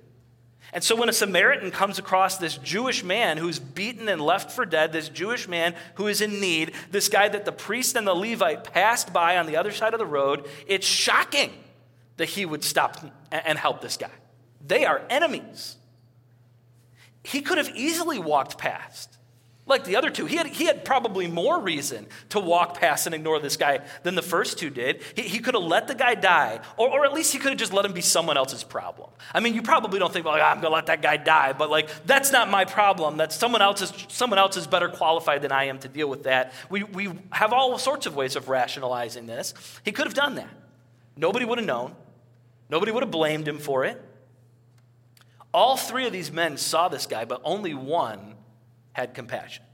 And 0.72 0.82
so 0.82 0.96
when 0.96 1.08
a 1.08 1.12
Samaritan 1.12 1.70
comes 1.70 1.98
across 1.98 2.36
this 2.36 2.58
Jewish 2.58 3.04
man 3.04 3.38
who's 3.38 3.60
beaten 3.60 4.08
and 4.08 4.20
left 4.20 4.50
for 4.50 4.66
dead, 4.66 4.92
this 4.92 5.08
Jewish 5.08 5.46
man 5.46 5.76
who 5.94 6.08
is 6.08 6.20
in 6.20 6.40
need, 6.40 6.72
this 6.90 7.08
guy 7.08 7.28
that 7.28 7.44
the 7.44 7.52
priest 7.52 7.96
and 7.96 8.06
the 8.06 8.12
Levite 8.12 8.64
passed 8.64 9.12
by 9.12 9.38
on 9.38 9.46
the 9.46 9.56
other 9.56 9.70
side 9.70 9.94
of 9.94 10.00
the 10.00 10.04
road, 10.04 10.48
it's 10.66 10.86
shocking 10.86 11.52
that 12.16 12.28
he 12.28 12.44
would 12.44 12.64
stop 12.64 12.98
and 13.30 13.56
help 13.56 13.80
this 13.80 13.96
guy. 13.96 14.10
They 14.66 14.84
are 14.84 15.02
enemies 15.08 15.76
he 17.26 17.40
could 17.40 17.58
have 17.58 17.70
easily 17.74 18.18
walked 18.18 18.56
past. 18.56 19.18
Like 19.68 19.82
the 19.82 19.96
other 19.96 20.10
two, 20.10 20.26
he 20.26 20.36
had, 20.36 20.46
he 20.46 20.66
had 20.66 20.84
probably 20.84 21.26
more 21.26 21.60
reason 21.60 22.06
to 22.28 22.38
walk 22.38 22.78
past 22.78 23.06
and 23.06 23.14
ignore 23.16 23.40
this 23.40 23.56
guy 23.56 23.80
than 24.04 24.14
the 24.14 24.22
first 24.22 24.60
two 24.60 24.70
did. 24.70 25.02
He, 25.16 25.22
he 25.22 25.38
could 25.40 25.54
have 25.54 25.64
let 25.64 25.88
the 25.88 25.96
guy 25.96 26.14
die, 26.14 26.60
or, 26.76 26.88
or 26.88 27.04
at 27.04 27.12
least 27.12 27.32
he 27.32 27.40
could 27.40 27.50
have 27.50 27.58
just 27.58 27.72
let 27.72 27.84
him 27.84 27.92
be 27.92 28.00
someone 28.00 28.36
else's 28.36 28.62
problem. 28.62 29.10
I 29.34 29.40
mean, 29.40 29.54
you 29.54 29.62
probably 29.62 29.98
don't 29.98 30.12
think, 30.12 30.24
well, 30.24 30.36
ah, 30.40 30.50
I'm 30.52 30.60
going 30.60 30.70
to 30.70 30.74
let 30.76 30.86
that 30.86 31.02
guy 31.02 31.16
die, 31.16 31.52
but 31.52 31.68
like, 31.68 31.88
that's 32.06 32.30
not 32.30 32.48
my 32.48 32.64
problem. 32.64 33.16
That 33.16 33.32
someone 33.32 33.60
else 33.60 33.82
is, 33.82 33.92
someone 34.06 34.38
else 34.38 34.56
is 34.56 34.68
better 34.68 34.88
qualified 34.88 35.42
than 35.42 35.50
I 35.50 35.64
am 35.64 35.80
to 35.80 35.88
deal 35.88 36.08
with 36.08 36.22
that. 36.22 36.52
We, 36.70 36.84
we 36.84 37.10
have 37.32 37.52
all 37.52 37.76
sorts 37.76 38.06
of 38.06 38.14
ways 38.14 38.36
of 38.36 38.48
rationalizing 38.48 39.26
this. 39.26 39.52
He 39.84 39.90
could 39.90 40.06
have 40.06 40.14
done 40.14 40.36
that. 40.36 40.50
Nobody 41.16 41.44
would 41.44 41.58
have 41.58 41.66
known, 41.66 41.96
nobody 42.70 42.92
would 42.92 43.02
have 43.02 43.10
blamed 43.10 43.48
him 43.48 43.58
for 43.58 43.84
it. 43.84 44.00
All 45.52 45.76
three 45.76 46.06
of 46.06 46.12
these 46.12 46.30
men 46.30 46.56
saw 46.56 46.88
this 46.88 47.06
guy, 47.06 47.24
but 47.24 47.40
only 47.44 47.74
one 47.74 48.34
had 48.92 49.14
compassion. 49.14 49.64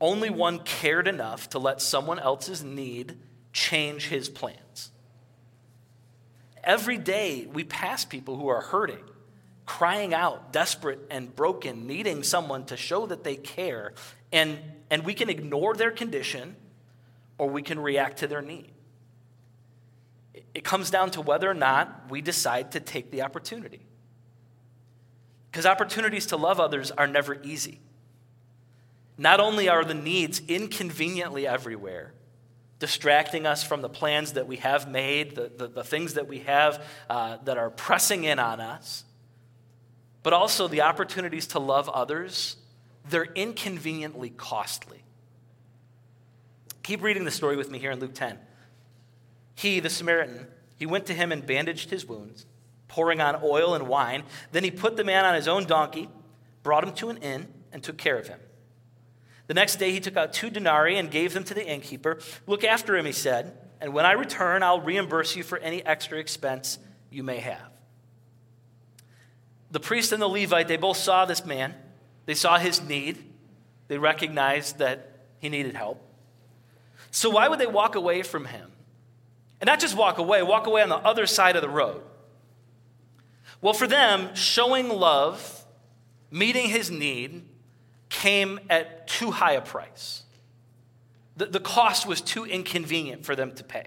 Only 0.00 0.30
one 0.30 0.60
cared 0.60 1.06
enough 1.06 1.50
to 1.50 1.58
let 1.58 1.82
someone 1.82 2.18
else's 2.18 2.64
need 2.64 3.18
change 3.52 4.08
his 4.08 4.28
plans. 4.28 4.90
Every 6.64 6.98
day 6.98 7.46
we 7.52 7.64
pass 7.64 8.04
people 8.04 8.36
who 8.36 8.48
are 8.48 8.60
hurting, 8.60 9.04
crying 9.66 10.14
out, 10.14 10.52
desperate 10.52 11.00
and 11.10 11.34
broken, 11.34 11.86
needing 11.86 12.22
someone 12.22 12.64
to 12.66 12.76
show 12.76 13.06
that 13.06 13.24
they 13.24 13.36
care. 13.36 13.94
And, 14.32 14.58
and 14.90 15.04
we 15.04 15.14
can 15.14 15.28
ignore 15.28 15.74
their 15.74 15.90
condition 15.90 16.56
or 17.38 17.48
we 17.48 17.62
can 17.62 17.78
react 17.78 18.18
to 18.18 18.26
their 18.26 18.42
need. 18.42 18.72
It 20.54 20.64
comes 20.64 20.90
down 20.90 21.10
to 21.12 21.20
whether 21.20 21.50
or 21.50 21.54
not 21.54 22.10
we 22.10 22.20
decide 22.20 22.72
to 22.72 22.80
take 22.80 23.10
the 23.10 23.22
opportunity. 23.22 23.80
Because 25.50 25.66
opportunities 25.66 26.26
to 26.26 26.36
love 26.36 26.60
others 26.60 26.90
are 26.92 27.06
never 27.06 27.40
easy. 27.42 27.80
Not 29.18 29.40
only 29.40 29.68
are 29.68 29.84
the 29.84 29.94
needs 29.94 30.40
inconveniently 30.48 31.46
everywhere, 31.46 32.12
distracting 32.78 33.46
us 33.46 33.62
from 33.62 33.82
the 33.82 33.88
plans 33.88 34.32
that 34.34 34.46
we 34.46 34.56
have 34.56 34.88
made, 34.88 35.34
the, 35.34 35.50
the, 35.54 35.68
the 35.68 35.84
things 35.84 36.14
that 36.14 36.28
we 36.28 36.40
have 36.40 36.82
uh, 37.10 37.36
that 37.44 37.58
are 37.58 37.70
pressing 37.70 38.24
in 38.24 38.38
on 38.38 38.60
us, 38.60 39.04
but 40.22 40.32
also 40.32 40.68
the 40.68 40.82
opportunities 40.82 41.48
to 41.48 41.58
love 41.58 41.88
others, 41.88 42.56
they're 43.08 43.24
inconveniently 43.34 44.30
costly. 44.30 45.02
Keep 46.82 47.02
reading 47.02 47.24
the 47.24 47.30
story 47.30 47.56
with 47.56 47.70
me 47.70 47.78
here 47.78 47.90
in 47.90 48.00
Luke 48.00 48.14
10. 48.14 48.38
He, 49.54 49.80
the 49.80 49.90
Samaritan, 49.90 50.46
he 50.76 50.86
went 50.86 51.06
to 51.06 51.14
him 51.14 51.32
and 51.32 51.44
bandaged 51.44 51.90
his 51.90 52.06
wounds 52.06 52.46
pouring 52.90 53.20
on 53.20 53.40
oil 53.42 53.74
and 53.74 53.86
wine. 53.88 54.24
Then 54.50 54.64
he 54.64 54.70
put 54.70 54.96
the 54.96 55.04
man 55.04 55.24
on 55.24 55.34
his 55.34 55.48
own 55.48 55.64
donkey, 55.64 56.10
brought 56.62 56.84
him 56.84 56.92
to 56.94 57.08
an 57.08 57.18
inn, 57.18 57.46
and 57.72 57.82
took 57.82 57.96
care 57.96 58.18
of 58.18 58.26
him. 58.26 58.40
The 59.46 59.54
next 59.54 59.76
day 59.76 59.92
he 59.92 60.00
took 60.00 60.16
out 60.16 60.32
two 60.32 60.50
denarii 60.50 60.98
and 60.98 61.10
gave 61.10 61.32
them 61.32 61.44
to 61.44 61.54
the 61.54 61.66
innkeeper. 61.66 62.18
Look 62.46 62.64
after 62.64 62.96
him, 62.96 63.06
he 63.06 63.12
said, 63.12 63.56
and 63.80 63.94
when 63.94 64.04
I 64.04 64.12
return, 64.12 64.62
I'll 64.62 64.80
reimburse 64.80 65.36
you 65.36 65.42
for 65.42 65.56
any 65.58 65.84
extra 65.86 66.18
expense 66.18 66.78
you 67.10 67.22
may 67.22 67.38
have. 67.38 67.70
the 69.70 69.80
priest 69.80 70.12
and 70.12 70.20
the 70.20 70.28
Levite, 70.28 70.66
they 70.66 70.76
both 70.76 70.96
saw 70.96 71.24
this 71.24 71.44
man. 71.46 71.74
They 72.26 72.34
saw 72.34 72.58
his 72.58 72.82
need. 72.82 73.18
They 73.86 73.98
recognized 73.98 74.78
that 74.78 75.26
he 75.38 75.48
needed 75.48 75.76
help. 75.76 76.04
So, 77.12 77.30
why 77.30 77.48
would 77.48 77.58
they 77.58 77.66
walk 77.66 77.94
away 77.94 78.22
from 78.22 78.46
him? 78.46 78.70
And 79.60 79.66
not 79.66 79.80
just 79.80 79.96
walk 79.96 80.18
away, 80.18 80.42
walk 80.42 80.66
away 80.66 80.82
on 80.82 80.88
the 80.88 80.96
other 80.96 81.26
side 81.26 81.56
of 81.56 81.62
the 81.62 81.68
road. 81.68 82.02
Well, 83.60 83.74
for 83.74 83.86
them, 83.86 84.34
showing 84.34 84.88
love, 84.88 85.64
meeting 86.30 86.68
his 86.68 86.90
need, 86.90 87.44
came 88.08 88.58
at 88.70 89.06
too 89.06 89.30
high 89.30 89.52
a 89.52 89.60
price. 89.60 90.22
The, 91.36 91.46
the 91.46 91.60
cost 91.60 92.06
was 92.06 92.20
too 92.20 92.44
inconvenient 92.44 93.24
for 93.24 93.36
them 93.36 93.52
to 93.52 93.64
pay. 93.64 93.86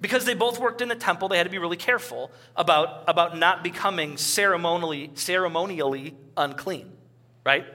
Because 0.00 0.24
they 0.24 0.34
both 0.34 0.60
worked 0.60 0.80
in 0.80 0.88
the 0.88 0.94
temple, 0.94 1.28
they 1.28 1.36
had 1.36 1.44
to 1.44 1.50
be 1.50 1.58
really 1.58 1.76
careful 1.76 2.30
about, 2.54 3.04
about 3.08 3.36
not 3.36 3.64
becoming 3.64 4.16
ceremonially, 4.16 5.10
ceremonially 5.14 6.14
unclean, 6.36 6.92
right? 7.44 7.66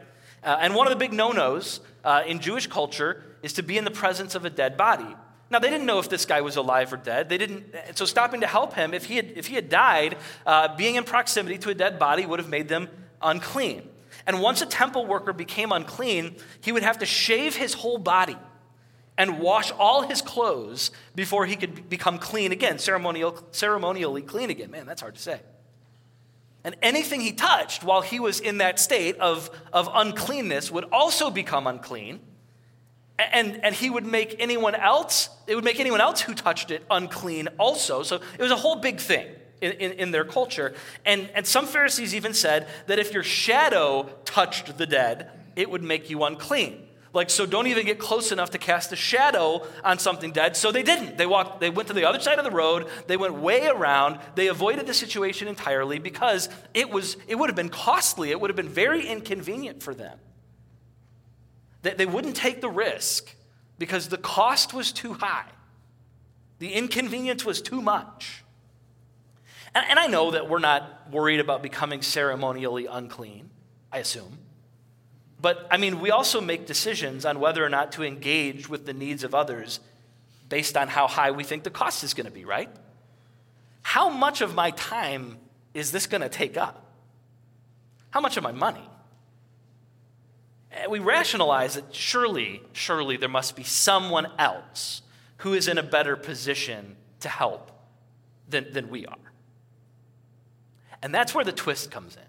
Uh, 0.43 0.57
and 0.59 0.73
one 0.73 0.87
of 0.87 0.91
the 0.91 0.97
big 0.97 1.13
no 1.13 1.31
nos 1.31 1.81
uh, 2.03 2.23
in 2.25 2.39
Jewish 2.39 2.67
culture 2.67 3.23
is 3.41 3.53
to 3.53 3.63
be 3.63 3.77
in 3.77 3.83
the 3.83 3.91
presence 3.91 4.35
of 4.35 4.45
a 4.45 4.49
dead 4.49 4.77
body. 4.77 5.15
Now, 5.53 5.59
they 5.59 5.69
didn't 5.69 5.85
know 5.85 5.99
if 5.99 6.09
this 6.09 6.25
guy 6.25 6.41
was 6.41 6.55
alive 6.55 6.91
or 6.91 6.97
dead. 6.97 7.29
They 7.29 7.37
didn't, 7.37 7.75
so 7.93 8.05
stopping 8.05 8.41
to 8.41 8.47
help 8.47 8.73
him, 8.73 8.91
if 8.91 9.05
he 9.05 9.17
had, 9.17 9.33
if 9.35 9.45
he 9.45 9.53
had 9.53 9.69
died, 9.69 10.17
uh, 10.47 10.75
being 10.75 10.95
in 10.95 11.03
proximity 11.03 11.59
to 11.59 11.69
a 11.69 11.75
dead 11.75 11.99
body 11.99 12.25
would 12.25 12.39
have 12.39 12.49
made 12.49 12.67
them 12.67 12.89
unclean. 13.21 13.87
And 14.25 14.41
once 14.41 14.63
a 14.63 14.65
temple 14.65 15.05
worker 15.05 15.31
became 15.31 15.71
unclean, 15.71 16.37
he 16.61 16.71
would 16.71 16.81
have 16.81 16.97
to 16.97 17.05
shave 17.05 17.55
his 17.55 17.75
whole 17.75 17.99
body 17.99 18.35
and 19.15 19.39
wash 19.39 19.71
all 19.77 20.01
his 20.01 20.23
clothes 20.23 20.89
before 21.13 21.45
he 21.45 21.55
could 21.55 21.87
become 21.87 22.17
clean 22.17 22.51
again, 22.51 22.79
ceremonial, 22.79 23.37
ceremonially 23.51 24.23
clean 24.23 24.49
again. 24.49 24.71
Man, 24.71 24.87
that's 24.87 25.01
hard 25.01 25.13
to 25.13 25.21
say. 25.21 25.39
And 26.63 26.75
anything 26.81 27.21
he 27.21 27.31
touched 27.31 27.83
while 27.83 28.01
he 28.01 28.19
was 28.19 28.39
in 28.39 28.57
that 28.57 28.79
state 28.79 29.17
of, 29.17 29.51
of 29.71 29.87
uncleanness 29.93 30.71
would 30.71 30.85
also 30.91 31.29
become 31.29 31.67
unclean. 31.67 32.21
And, 33.19 33.63
and 33.63 33.75
he 33.75 33.89
would 33.89 34.05
make 34.05 34.35
anyone 34.39 34.73
else, 34.75 35.29
it 35.45 35.55
would 35.55 35.63
make 35.63 35.79
anyone 35.79 36.01
else 36.01 36.21
who 36.21 36.33
touched 36.33 36.71
it 36.71 36.83
unclean 36.89 37.47
also. 37.59 38.01
So 38.03 38.15
it 38.15 38.41
was 38.41 38.51
a 38.51 38.55
whole 38.55 38.77
big 38.77 38.99
thing 38.99 39.27
in, 39.61 39.71
in, 39.73 39.91
in 39.93 40.11
their 40.11 40.25
culture. 40.25 40.73
And, 41.05 41.29
and 41.35 41.45
some 41.45 41.67
Pharisees 41.67 42.15
even 42.15 42.33
said 42.33 42.67
that 42.87 42.99
if 42.99 43.13
your 43.13 43.23
shadow 43.23 44.09
touched 44.25 44.77
the 44.77 44.87
dead, 44.87 45.29
it 45.55 45.69
would 45.69 45.83
make 45.83 46.09
you 46.09 46.23
unclean. 46.23 46.87
Like, 47.13 47.29
so 47.29 47.45
don't 47.45 47.67
even 47.67 47.85
get 47.85 47.99
close 47.99 48.31
enough 48.31 48.49
to 48.51 48.57
cast 48.57 48.91
a 48.91 48.95
shadow 48.95 49.65
on 49.83 49.99
something 49.99 50.31
dead. 50.31 50.57
So 50.57 50.71
they 50.71 50.81
didn't. 50.81 51.15
They 51.15 51.27
walked, 51.27 51.59
they 51.59 51.69
went 51.69 51.87
to 51.89 51.93
the 51.93 52.05
other 52.05 52.19
side 52.19 52.39
of 52.39 52.43
the 52.43 52.51
road, 52.51 52.87
they 53.05 53.17
went 53.17 53.35
way 53.35 53.67
around, 53.67 54.19
they 54.33 54.47
avoided 54.47 54.87
the 54.87 54.95
situation 54.95 55.47
entirely 55.47 55.99
because 55.99 56.49
it 56.73 56.89
was 56.89 57.15
it 57.27 57.35
would 57.35 57.49
have 57.49 57.55
been 57.55 57.69
costly, 57.69 58.31
it 58.31 58.41
would 58.41 58.49
have 58.49 58.55
been 58.55 58.67
very 58.67 59.07
inconvenient 59.07 59.83
for 59.83 59.93
them. 59.93 60.17
They, 61.83 61.93
they 61.93 62.05
wouldn't 62.05 62.35
take 62.35 62.61
the 62.61 62.69
risk 62.69 63.35
because 63.77 64.09
the 64.09 64.17
cost 64.17 64.73
was 64.73 64.91
too 64.91 65.13
high. 65.13 65.45
The 66.59 66.73
inconvenience 66.73 67.45
was 67.45 67.61
too 67.61 67.81
much. 67.81 68.43
And, 69.75 69.85
and 69.89 69.99
I 69.99 70.07
know 70.07 70.31
that 70.31 70.49
we're 70.49 70.59
not 70.59 71.11
worried 71.11 71.39
about 71.39 71.61
becoming 71.61 72.01
ceremonially 72.01 72.87
unclean, 72.87 73.49
I 73.91 73.99
assume. 73.99 74.39
But 75.41 75.67
I 75.69 75.77
mean, 75.77 75.99
we 75.99 76.09
also 76.09 76.39
make 76.39 76.65
decisions 76.65 77.25
on 77.25 77.39
whether 77.39 77.63
or 77.63 77.69
not 77.69 77.91
to 77.93 78.03
engage 78.03 78.69
with 78.69 78.85
the 78.85 78.93
needs 78.93 79.23
of 79.23 79.35
others 79.35 79.81
based 80.47 80.77
on 80.77 80.87
how 80.87 81.07
high 81.07 81.31
we 81.31 81.43
think 81.43 81.63
the 81.63 81.69
cost 81.69 82.03
is 82.03 82.13
going 82.13 82.25
to 82.25 82.31
be, 82.31 82.45
right? 82.45 82.69
How 83.81 84.09
much 84.09 84.39
of 84.41 84.55
my 84.55 84.71
time 84.71 85.37
is 85.73 85.91
this 85.91 86.07
going 86.07 86.21
to 86.21 86.29
take 86.29 86.55
up? 86.55 86.85
How 88.11 88.21
much 88.21 88.37
of 88.37 88.43
my 88.43 88.53
money? 88.53 88.87
Eh, 90.73 90.87
we 90.87 90.99
rationalize 90.99 91.75
that 91.75 91.93
surely, 91.93 92.61
surely 92.73 93.17
there 93.17 93.29
must 93.29 93.55
be 93.55 93.63
someone 93.63 94.27
else 94.37 95.01
who 95.37 95.53
is 95.53 95.67
in 95.67 95.77
a 95.77 95.83
better 95.83 96.15
position 96.15 96.95
to 97.19 97.29
help 97.29 97.71
than, 98.49 98.71
than 98.73 98.89
we 98.89 99.05
are. 99.05 99.17
And 101.01 101.13
that's 101.13 101.35
where 101.35 101.45
the 101.45 101.51
twist 101.51 101.91
comes 101.91 102.15
in. 102.15 102.21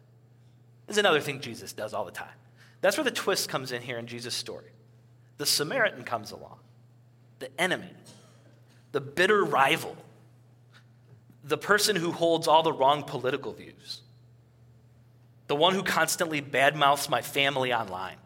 This 0.87 0.94
is 0.94 0.98
another 0.98 1.20
thing 1.20 1.40
Jesus 1.40 1.72
does 1.72 1.94
all 1.94 2.04
the 2.04 2.11
time. 2.11 2.28
That's 2.80 2.96
where 2.96 3.04
the 3.04 3.11
twist 3.11 3.48
comes 3.48 3.72
in 3.72 3.83
here 3.83 3.98
in 3.98 4.07
Jesus' 4.07 4.35
story. 4.35 4.70
The 5.38 5.46
Samaritan 5.46 6.04
comes 6.04 6.33
along, 6.33 6.59
the 7.38 7.48
enemy, 7.61 7.90
the 8.92 9.00
bitter 9.00 9.42
rival, 9.42 9.96
the 11.42 11.59
person 11.59 11.96
who 11.96 12.12
holds 12.12 12.46
all 12.46 12.62
the 12.62 12.72
wrong 12.72 13.02
political 13.02 13.52
views, 13.52 14.02
the 15.46 15.57
one 15.57 15.74
who 15.74 15.83
constantly 15.83 16.40
badmouths 16.40 17.09
my 17.09 17.22
family 17.22 17.72
online, 17.72 18.16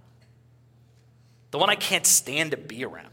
the 1.51 1.59
one 1.59 1.71
I 1.71 1.75
can't 1.75 2.07
stand 2.07 2.51
to 2.51 2.57
be 2.57 2.85
around. 2.85 3.09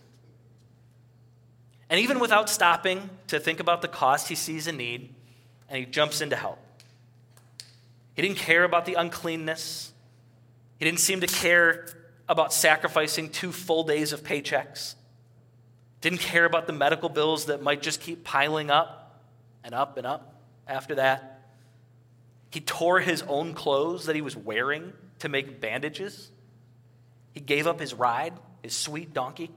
And 1.90 2.00
even 2.00 2.20
without 2.20 2.50
stopping 2.50 3.10
to 3.28 3.40
think 3.40 3.60
about 3.60 3.82
the 3.82 3.88
cost, 3.88 4.28
he 4.28 4.36
sees 4.36 4.68
a 4.68 4.72
need 4.72 5.14
and 5.70 5.80
he 5.80 5.86
jumps 5.86 6.22
in 6.22 6.32
to 6.32 6.36
help. 6.36 6.60
He 8.16 8.22
didn't 8.22 8.38
care 8.38 8.64
about 8.64 8.86
the 8.86 8.96
uncleanness. 8.96 9.92
He 10.80 10.86
didn't 10.86 11.00
seem 11.00 11.22
to 11.22 11.28
care 11.28 11.88
about 12.28 12.54
sacrificing 12.54 13.30
two 13.30 13.52
full 13.52 13.84
days 13.84 14.14
of 14.14 14.24
paychecks. 14.24 14.96
Didn't 16.02 16.20
care 16.20 16.46
about 16.46 16.68
the 16.68 16.74
medical 16.74 17.10
bills 17.10 17.46
that 17.46 17.62
might 17.62 17.82
just 17.82 18.02
keep 18.02 18.24
piling 18.24 18.70
up 18.70 19.22
and 19.64 19.74
up 19.76 19.98
and 19.98 20.08
up 20.08 20.42
after 20.68 20.96
that. 20.96 21.42
He 22.50 22.62
tore 22.62 23.00
his 23.00 23.22
own 23.24 23.54
clothes 23.54 24.06
that 24.06 24.16
he 24.16 24.22
was 24.22 24.36
wearing 24.36 24.94
to 25.20 25.30
make 25.30 25.60
bandages. 25.60 26.32
He 27.36 27.42
gave 27.42 27.68
up 27.68 27.80
his 27.80 27.94
ride, 27.94 28.34
his 28.64 28.74
sweet 28.74 29.14
donkey. 29.14 29.52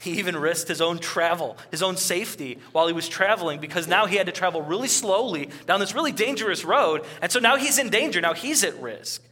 He 0.00 0.18
even 0.18 0.36
risked 0.36 0.68
his 0.68 0.80
own 0.80 0.98
travel, 0.98 1.56
his 1.70 1.82
own 1.82 1.96
safety 1.96 2.58
while 2.72 2.86
he 2.86 2.92
was 2.92 3.08
traveling 3.08 3.60
because 3.60 3.86
now 3.86 4.06
he 4.06 4.16
had 4.16 4.26
to 4.26 4.32
travel 4.32 4.60
really 4.60 4.88
slowly 4.88 5.50
down 5.66 5.78
this 5.78 5.94
really 5.94 6.10
dangerous 6.10 6.64
road. 6.64 7.06
And 7.22 7.30
so 7.30 7.38
now 7.38 7.56
he's 7.56 7.78
in 7.78 7.90
danger. 7.90 8.20
Now 8.20 8.34
he's 8.34 8.64
at 8.64 8.80
risk. 8.82 9.22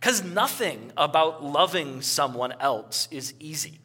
Because 0.00 0.24
nothing 0.24 0.90
about 0.96 1.44
loving 1.44 2.02
someone 2.02 2.52
else 2.60 3.08
is 3.10 3.34
easy. 3.38 3.78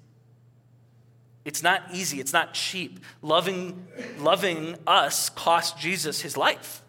It's 1.44 1.64
not 1.64 1.82
easy, 1.94 2.20
it's 2.20 2.34
not 2.34 2.54
cheap. 2.54 3.00
Loving, 3.22 3.88
loving 4.20 4.76
us 4.86 5.30
cost 5.30 5.80
Jesus 5.80 6.22
his 6.22 6.38
life. 6.38 6.82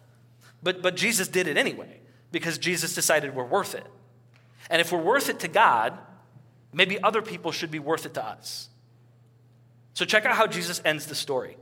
But, 0.63 0.81
but 0.81 0.95
Jesus 0.95 1.27
did 1.27 1.47
it 1.47 1.57
anyway 1.57 1.99
because 2.31 2.57
Jesus 2.57 2.93
decided 2.93 3.35
we're 3.35 3.45
worth 3.45 3.75
it. 3.75 3.85
And 4.69 4.79
if 4.79 4.91
we're 4.91 5.01
worth 5.01 5.29
it 5.29 5.39
to 5.39 5.47
God, 5.47 5.97
maybe 6.71 7.01
other 7.01 7.21
people 7.21 7.51
should 7.51 7.71
be 7.71 7.79
worth 7.79 8.05
it 8.05 8.13
to 8.15 8.25
us. 8.25 8.69
So 9.93 10.05
check 10.05 10.25
out 10.25 10.35
how 10.35 10.47
Jesus 10.47 10.81
ends 10.85 11.07
the 11.07 11.15
story. 11.15 11.57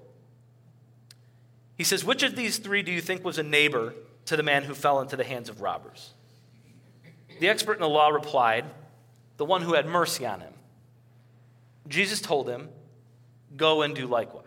He 1.77 1.83
says, 1.83 2.03
Which 2.03 2.23
of 2.23 2.35
these 2.35 2.57
three 2.57 2.83
do 2.83 2.91
you 2.91 3.01
think 3.01 3.23
was 3.23 3.37
a 3.37 3.43
neighbor 3.43 3.93
to 4.25 4.35
the 4.35 4.43
man 4.43 4.63
who 4.63 4.73
fell 4.73 4.99
into 4.99 5.15
the 5.15 5.23
hands 5.23 5.49
of 5.49 5.61
robbers? 5.61 6.13
The 7.39 7.49
expert 7.49 7.73
in 7.73 7.81
the 7.81 7.89
law 7.89 8.09
replied, 8.09 8.65
The 9.37 9.45
one 9.45 9.61
who 9.61 9.73
had 9.73 9.85
mercy 9.85 10.25
on 10.25 10.41
him. 10.41 10.53
Jesus 11.87 12.19
told 12.19 12.49
him, 12.49 12.69
Go 13.55 13.83
and 13.83 13.95
do 13.95 14.07
likewise. 14.07 14.43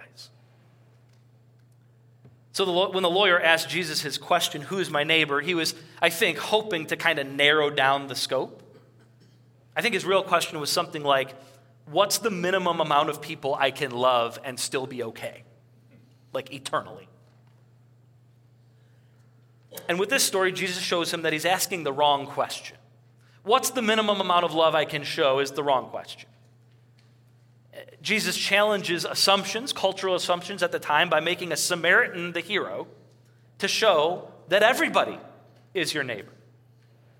So 2.52 2.64
the, 2.64 2.72
when 2.72 3.02
the 3.02 3.10
lawyer 3.10 3.40
asked 3.40 3.68
Jesus 3.68 4.02
his 4.02 4.18
question, 4.18 4.62
Who 4.62 4.78
is 4.78 4.90
my 4.90 5.04
neighbor? 5.04 5.40
he 5.40 5.54
was, 5.54 5.74
I 6.02 6.10
think, 6.10 6.38
hoping 6.38 6.86
to 6.86 6.96
kind 6.96 7.18
of 7.18 7.26
narrow 7.26 7.70
down 7.70 8.08
the 8.08 8.16
scope. 8.16 8.62
I 9.76 9.82
think 9.82 9.94
his 9.94 10.04
real 10.04 10.22
question 10.22 10.58
was 10.60 10.70
something 10.70 11.02
like, 11.02 11.34
What's 11.86 12.18
the 12.18 12.30
minimum 12.30 12.80
amount 12.80 13.08
of 13.08 13.20
people 13.20 13.54
I 13.54 13.70
can 13.70 13.90
love 13.90 14.38
and 14.44 14.58
still 14.58 14.86
be 14.86 15.02
okay? 15.04 15.44
Like 16.32 16.52
eternally. 16.52 17.08
And 19.88 19.98
with 19.98 20.08
this 20.08 20.24
story, 20.24 20.52
Jesus 20.52 20.82
shows 20.82 21.12
him 21.12 21.22
that 21.22 21.32
he's 21.32 21.44
asking 21.44 21.84
the 21.84 21.92
wrong 21.92 22.26
question. 22.26 22.76
What's 23.42 23.70
the 23.70 23.82
minimum 23.82 24.20
amount 24.20 24.44
of 24.44 24.52
love 24.52 24.74
I 24.74 24.84
can 24.84 25.02
show 25.02 25.38
is 25.38 25.52
the 25.52 25.62
wrong 25.62 25.88
question. 25.88 26.28
Jesus 28.02 28.36
challenges 28.36 29.04
assumptions, 29.04 29.72
cultural 29.72 30.14
assumptions 30.14 30.62
at 30.62 30.72
the 30.72 30.78
time, 30.78 31.08
by 31.08 31.20
making 31.20 31.52
a 31.52 31.56
Samaritan 31.56 32.32
the 32.32 32.40
hero 32.40 32.86
to 33.58 33.68
show 33.68 34.30
that 34.48 34.62
everybody 34.62 35.18
is 35.74 35.92
your 35.92 36.04
neighbor. 36.04 36.32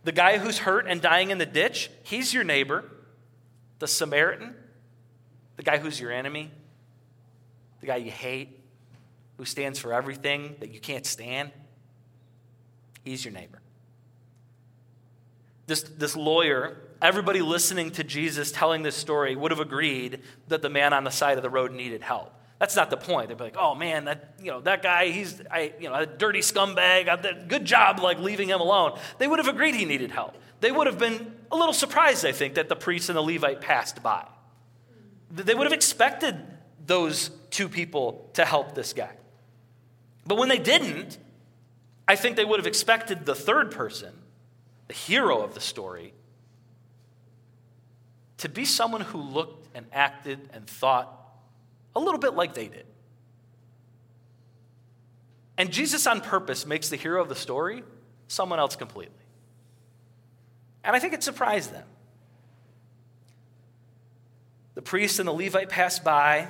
The 0.05 0.13
guy 0.13 0.39
who's 0.39 0.59
hurt 0.59 0.87
and 0.87 1.01
dying 1.01 1.31
in 1.31 1.39
the 1.39 1.47
ditch, 1.47 1.91
he's 2.03 2.33
your 2.33 2.45
neighbor. 2.45 2.85
The 3.79 3.89
Samaritan, 3.89 4.55
the 5.57 5.63
guy 5.63 5.79
who's 5.79 6.01
your 6.01 6.11
enemy, 6.11 6.51
the 7.81 7.87
guy 7.87 7.97
you 7.97 8.11
hate, 8.11 8.59
who 9.37 9.45
stands 9.45 9.79
for 9.79 9.93
everything 9.93 10.57
that 10.61 10.73
you 10.73 10.81
can't 10.81 11.07
stand, 11.07 11.51
he's 13.05 13.25
your 13.25 13.33
neighbor 13.33 13.61
this, 15.71 15.83
this 15.83 16.17
lawyer, 16.17 16.77
everybody 17.03 17.41
listening 17.41 17.91
to 17.93 18.05
Jesus 18.05 18.53
telling 18.53 18.83
this 18.83 18.97
story 18.97 19.37
would 19.37 19.51
have 19.51 19.61
agreed 19.61 20.21
that 20.49 20.63
the 20.63 20.71
man 20.71 20.93
on 20.93 21.05
the 21.05 21.11
side 21.11 21.37
of 21.37 21.43
the 21.43 21.51
road 21.51 21.73
needed 21.73 22.03
help. 22.03 22.35
That's 22.59 22.77
not 22.77 22.91
the 22.91 22.99
point. 22.99 23.29
They'd 23.29 23.39
be 23.39 23.45
like, 23.45 23.57
oh 23.59 23.75
man, 23.75 24.05
that, 24.05 24.35
you 24.39 24.51
know, 24.51 24.61
that 24.61 24.83
guy, 24.83 25.09
he's 25.09 25.41
I, 25.51 25.73
you 25.81 25.89
know, 25.89 25.95
a 25.95 26.05
dirty 26.05 26.41
scumbag. 26.41 27.49
Good 27.49 27.65
job 27.65 28.01
like 28.01 28.19
leaving 28.19 28.51
him 28.51 28.61
alone. 28.61 28.99
They 29.19 29.27
would 29.27 29.39
have 29.39 29.49
agreed 29.49 29.75
he 29.75 29.87
needed 29.87 30.11
help. 30.11 30.37
They 30.61 30.71
would 30.71 30.87
have 30.87 30.99
been 30.99 31.35
a 31.51 31.57
little 31.57 31.73
surprised, 31.73 32.27
I 32.27 32.33
think, 32.33 32.55
that 32.55 32.69
the 32.69 32.77
priest 32.77 33.09
and 33.09 33.17
the 33.17 33.23
Levite 33.23 33.63
passed 33.63 34.03
by. 34.03 34.27
They 35.31 35.55
would 35.55 35.65
have 35.65 35.73
expected 35.73 36.37
those 36.85 37.31
two 37.51 37.69
people 37.69 38.29
to 38.35 38.45
help 38.45 38.75
this 38.75 38.93
guy. 38.93 39.13
But 40.27 40.37
when 40.37 40.51
they 40.51 40.59
didn't, 40.59 41.17
I 42.07 42.17
think 42.17 42.37
they 42.37 42.45
would 42.45 42.61
have 42.61 42.67
expected 42.67 43.25
the 43.25 43.35
third 43.35 43.71
person, 43.71 44.13
the 44.89 44.95
hero 44.95 45.41
of 45.41 45.55
the 45.55 45.61
story, 45.61 46.13
to 48.41 48.49
be 48.49 48.65
someone 48.65 49.03
who 49.03 49.19
looked 49.19 49.69
and 49.75 49.87
acted 49.93 50.41
and 50.53 50.67
thought 50.67 51.15
a 51.95 52.01
little 52.01 52.19
bit 52.19 52.35
like 52.35 52.55
they 52.55 52.69
did. 52.69 52.87
And 55.59 55.71
Jesus, 55.71 56.07
on 56.07 56.23
purpose, 56.23 56.65
makes 56.65 56.89
the 56.89 56.97
hero 56.97 57.21
of 57.21 57.29
the 57.29 57.35
story 57.35 57.85
someone 58.29 58.59
else 58.59 58.77
completely. 58.77 59.15
And 60.83 60.97
I 60.97 60.99
think 60.99 61.13
it 61.13 61.23
surprised 61.23 61.73
them. 61.73 61.85
The 64.75 64.83
priest 64.83 65.19
and 65.19 65.29
the 65.29 65.33
Levite 65.33 65.69
passed 65.69 66.03
by, 66.03 66.49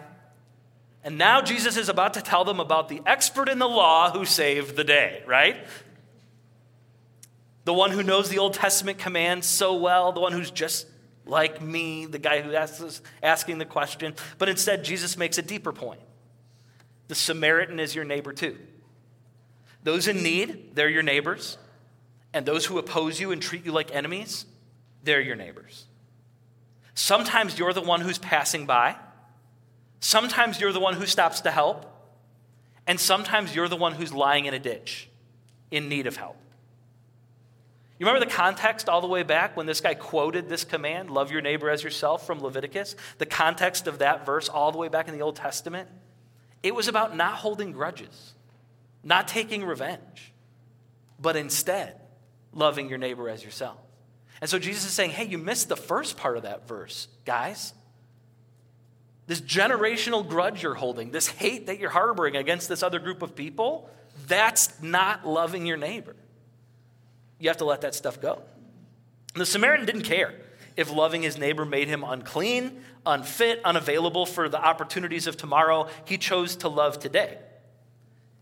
and 1.02 1.18
now 1.18 1.40
Jesus 1.40 1.76
is 1.76 1.88
about 1.88 2.14
to 2.14 2.22
tell 2.22 2.44
them 2.44 2.60
about 2.60 2.88
the 2.88 3.02
expert 3.04 3.48
in 3.48 3.58
the 3.58 3.68
law 3.68 4.12
who 4.12 4.24
saved 4.24 4.76
the 4.76 4.84
day, 4.84 5.24
right? 5.26 5.56
The 7.64 7.74
one 7.74 7.90
who 7.90 8.04
knows 8.04 8.28
the 8.28 8.38
Old 8.38 8.54
Testament 8.54 8.98
commands 8.98 9.48
so 9.48 9.74
well, 9.74 10.12
the 10.12 10.20
one 10.20 10.32
who's 10.32 10.52
just 10.52 10.86
like 11.26 11.60
me, 11.60 12.06
the 12.06 12.18
guy 12.18 12.40
who 12.40 12.54
asks, 12.54 13.02
asking 13.22 13.58
the 13.58 13.64
question. 13.64 14.14
But 14.38 14.48
instead, 14.48 14.84
Jesus 14.84 15.16
makes 15.16 15.38
a 15.38 15.42
deeper 15.42 15.72
point. 15.72 16.00
The 17.08 17.14
Samaritan 17.14 17.80
is 17.80 17.94
your 17.94 18.04
neighbor 18.04 18.32
too. 18.32 18.56
Those 19.82 20.08
in 20.08 20.22
need, 20.22 20.74
they're 20.74 20.88
your 20.88 21.02
neighbors. 21.02 21.58
And 22.32 22.46
those 22.46 22.66
who 22.66 22.78
oppose 22.78 23.20
you 23.20 23.32
and 23.32 23.42
treat 23.42 23.64
you 23.64 23.72
like 23.72 23.94
enemies, 23.94 24.46
they're 25.02 25.20
your 25.20 25.36
neighbors. 25.36 25.86
Sometimes 26.94 27.58
you're 27.58 27.72
the 27.72 27.80
one 27.80 28.00
who's 28.00 28.18
passing 28.18 28.66
by. 28.66 28.96
Sometimes 30.00 30.60
you're 30.60 30.72
the 30.72 30.80
one 30.80 30.94
who 30.94 31.06
stops 31.06 31.40
to 31.42 31.50
help. 31.50 31.86
And 32.86 33.00
sometimes 33.00 33.54
you're 33.54 33.68
the 33.68 33.76
one 33.76 33.94
who's 33.94 34.12
lying 34.12 34.46
in 34.46 34.54
a 34.54 34.58
ditch 34.58 35.08
in 35.70 35.88
need 35.88 36.06
of 36.06 36.16
help. 36.16 36.36
You 38.00 38.06
remember 38.06 38.24
the 38.24 38.32
context 38.32 38.88
all 38.88 39.02
the 39.02 39.06
way 39.06 39.22
back 39.22 39.58
when 39.58 39.66
this 39.66 39.82
guy 39.82 39.92
quoted 39.92 40.48
this 40.48 40.64
command, 40.64 41.10
love 41.10 41.30
your 41.30 41.42
neighbor 41.42 41.68
as 41.68 41.84
yourself 41.84 42.26
from 42.26 42.40
Leviticus? 42.40 42.96
The 43.18 43.26
context 43.26 43.86
of 43.86 43.98
that 43.98 44.24
verse 44.24 44.48
all 44.48 44.72
the 44.72 44.78
way 44.78 44.88
back 44.88 45.06
in 45.06 45.12
the 45.14 45.20
Old 45.20 45.36
Testament? 45.36 45.86
It 46.62 46.74
was 46.74 46.88
about 46.88 47.14
not 47.14 47.34
holding 47.34 47.72
grudges, 47.72 48.32
not 49.04 49.28
taking 49.28 49.62
revenge, 49.62 50.32
but 51.20 51.36
instead 51.36 52.00
loving 52.54 52.88
your 52.88 52.96
neighbor 52.96 53.28
as 53.28 53.44
yourself. 53.44 53.76
And 54.40 54.48
so 54.48 54.58
Jesus 54.58 54.86
is 54.86 54.92
saying, 54.92 55.10
hey, 55.10 55.26
you 55.26 55.36
missed 55.36 55.68
the 55.68 55.76
first 55.76 56.16
part 56.16 56.38
of 56.38 56.44
that 56.44 56.66
verse, 56.66 57.06
guys. 57.26 57.74
This 59.26 59.42
generational 59.42 60.26
grudge 60.26 60.62
you're 60.62 60.72
holding, 60.72 61.10
this 61.10 61.28
hate 61.28 61.66
that 61.66 61.78
you're 61.78 61.90
harboring 61.90 62.34
against 62.34 62.66
this 62.66 62.82
other 62.82 62.98
group 62.98 63.20
of 63.20 63.36
people, 63.36 63.90
that's 64.26 64.82
not 64.82 65.28
loving 65.28 65.66
your 65.66 65.76
neighbor. 65.76 66.16
You 67.40 67.48
have 67.48 67.56
to 67.56 67.64
let 67.64 67.80
that 67.80 67.96
stuff 67.96 68.20
go. 68.20 68.42
The 69.34 69.46
Samaritan 69.46 69.86
didn't 69.86 70.02
care 70.02 70.34
if 70.76 70.92
loving 70.92 71.22
his 71.22 71.36
neighbor 71.36 71.64
made 71.64 71.88
him 71.88 72.04
unclean, 72.04 72.82
unfit, 73.04 73.60
unavailable 73.64 74.26
for 74.26 74.48
the 74.48 74.62
opportunities 74.62 75.26
of 75.26 75.36
tomorrow. 75.36 75.88
He 76.04 76.18
chose 76.18 76.56
to 76.56 76.68
love 76.68 77.00
today. 77.00 77.38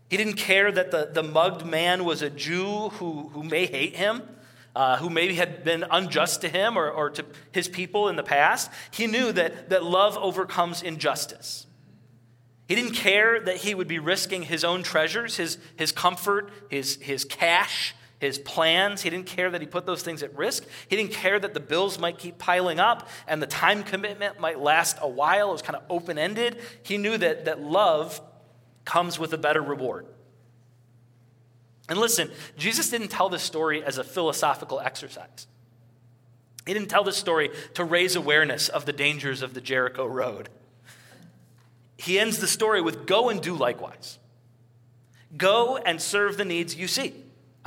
He 0.09 0.17
didn't 0.17 0.35
care 0.35 0.71
that 0.71 0.91
the, 0.91 1.09
the 1.11 1.23
mugged 1.23 1.65
man 1.65 2.03
was 2.03 2.21
a 2.21 2.29
Jew 2.29 2.89
who, 2.89 3.29
who 3.29 3.43
may 3.43 3.67
hate 3.67 3.95
him, 3.95 4.23
uh, 4.75 4.97
who 4.97 5.09
maybe 5.09 5.35
had 5.35 5.63
been 5.63 5.85
unjust 5.89 6.41
to 6.41 6.49
him 6.49 6.77
or, 6.77 6.89
or 6.89 7.09
to 7.11 7.25
his 7.51 7.67
people 7.67 8.07
in 8.09 8.15
the 8.15 8.23
past. 8.23 8.71
He 8.91 9.07
knew 9.07 9.31
that, 9.31 9.69
that 9.69 9.83
love 9.83 10.17
overcomes 10.17 10.81
injustice. 10.81 11.67
He 12.67 12.75
didn't 12.75 12.93
care 12.93 13.39
that 13.39 13.57
he 13.57 13.73
would 13.73 13.87
be 13.87 13.99
risking 13.99 14.43
his 14.43 14.63
own 14.63 14.83
treasures, 14.83 15.37
his, 15.37 15.57
his 15.75 15.91
comfort, 15.91 16.51
his, 16.69 16.97
his 16.97 17.25
cash, 17.25 17.95
his 18.19 18.37
plans. 18.37 19.01
He 19.01 19.09
didn't 19.09 19.27
care 19.27 19.49
that 19.49 19.61
he 19.61 19.67
put 19.67 19.85
those 19.85 20.03
things 20.03 20.21
at 20.23 20.37
risk. 20.37 20.65
He 20.87 20.95
didn't 20.95 21.13
care 21.13 21.39
that 21.39 21.53
the 21.53 21.59
bills 21.59 21.97
might 21.97 22.17
keep 22.17 22.37
piling 22.37 22.79
up 22.79 23.07
and 23.27 23.41
the 23.41 23.47
time 23.47 23.83
commitment 23.83 24.39
might 24.39 24.59
last 24.59 24.97
a 25.01 25.07
while. 25.07 25.49
It 25.49 25.53
was 25.53 25.61
kind 25.61 25.77
of 25.77 25.83
open 25.89 26.17
ended. 26.17 26.57
He 26.83 26.97
knew 26.97 27.17
that, 27.17 27.45
that 27.45 27.61
love 27.61 28.21
comes 28.85 29.17
with 29.17 29.33
a 29.33 29.37
better 29.37 29.61
reward. 29.61 30.05
And 31.87 31.97
listen, 31.97 32.29
Jesus 32.57 32.89
didn't 32.89 33.07
tell 33.07 33.29
this 33.29 33.41
story 33.41 33.83
as 33.83 33.97
a 33.97 34.03
philosophical 34.03 34.79
exercise. 34.79 35.47
He 36.67 36.73
didn't 36.73 36.89
tell 36.89 37.03
this 37.03 37.17
story 37.17 37.49
to 37.75 37.83
raise 37.83 38.15
awareness 38.15 38.69
of 38.69 38.85
the 38.85 38.93
dangers 38.93 39.41
of 39.41 39.53
the 39.53 39.61
Jericho 39.61 40.05
road. 40.05 40.49
He 41.97 42.19
ends 42.19 42.39
the 42.39 42.47
story 42.47 42.81
with 42.81 43.07
go 43.07 43.29
and 43.29 43.41
do 43.41 43.55
likewise. 43.55 44.19
Go 45.35 45.77
and 45.77 46.01
serve 46.01 46.37
the 46.37 46.45
needs 46.45 46.75
you 46.75 46.87
see 46.87 47.13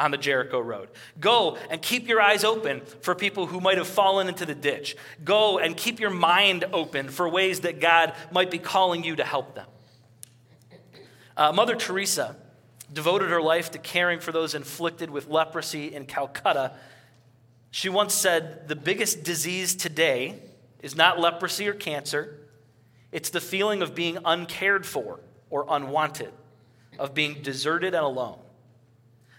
on 0.03 0.11
the 0.11 0.19
Jericho 0.19 0.59
road. 0.59 0.89
Go 1.21 1.57
and 1.71 1.81
keep 1.81 2.09
your 2.09 2.21
eyes 2.21 2.43
open 2.43 2.81
for 3.03 3.15
people 3.15 3.47
who 3.47 3.61
might 3.61 3.79
have 3.79 3.87
fallen 3.87 4.27
into 4.27 4.45
the 4.45 4.55
ditch. 4.55 4.97
Go 5.25 5.59
and 5.59 5.77
keep 5.77 6.01
your 6.01 6.11
mind 6.11 6.65
open 6.73 7.09
for 7.09 7.29
ways 7.29 7.61
that 7.61 7.81
God 7.81 8.13
might 8.33 8.51
be 8.51 8.59
calling 8.59 9.05
you 9.05 9.15
to 9.17 9.25
help 9.25 9.55
them. 9.55 9.67
Uh, 11.37 11.53
Mother 11.53 11.77
Teresa 11.77 12.37
devoted 12.93 13.31
her 13.31 13.41
life 13.41 13.71
to 13.71 13.79
caring 13.79 14.19
for 14.19 14.33
those 14.33 14.55
inflicted 14.57 15.09
with 15.09 15.29
leprosy 15.29 15.95
in 15.95 16.05
Calcutta. 16.05 16.73
She 17.71 17.89
once 17.89 18.13
said, 18.13 18.67
The 18.67 18.77
biggest 18.77 19.23
disease 19.23 19.77
today 19.77 20.41
is 20.83 20.97
not 20.97 21.21
leprosy 21.21 21.69
or 21.69 21.75
cancer, 21.75 22.41
it's 23.13 23.31
the 23.31 23.41
feeling 23.41 23.83
of 23.83 23.95
being 23.95 24.19
uncared 24.25 24.85
for 24.85 25.21
or 25.49 25.65
unwanted, 25.69 26.33
of 26.99 27.15
being 27.15 27.41
deserted 27.41 27.95
and 27.95 28.05
alone. 28.05 28.42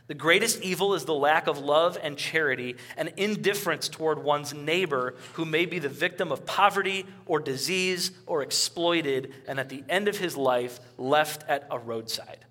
The 0.07 0.13
greatest 0.13 0.61
evil 0.61 0.95
is 0.95 1.05
the 1.05 1.13
lack 1.13 1.47
of 1.47 1.59
love 1.59 1.97
and 2.01 2.17
charity 2.17 2.75
and 2.97 3.13
indifference 3.15 3.87
toward 3.87 4.21
one's 4.21 4.53
neighbor 4.53 5.15
who 5.33 5.45
may 5.45 5.65
be 5.65 5.79
the 5.79 5.87
victim 5.87 6.31
of 6.31 6.45
poverty 6.45 7.05
or 7.25 7.39
disease 7.39 8.11
or 8.25 8.41
exploited 8.41 9.33
and 9.47 9.59
at 9.59 9.69
the 9.69 9.83
end 9.87 10.09
of 10.09 10.17
his 10.17 10.35
life 10.35 10.79
left 10.97 11.49
at 11.49 11.67
a 11.71 11.79
roadside. 11.79 12.45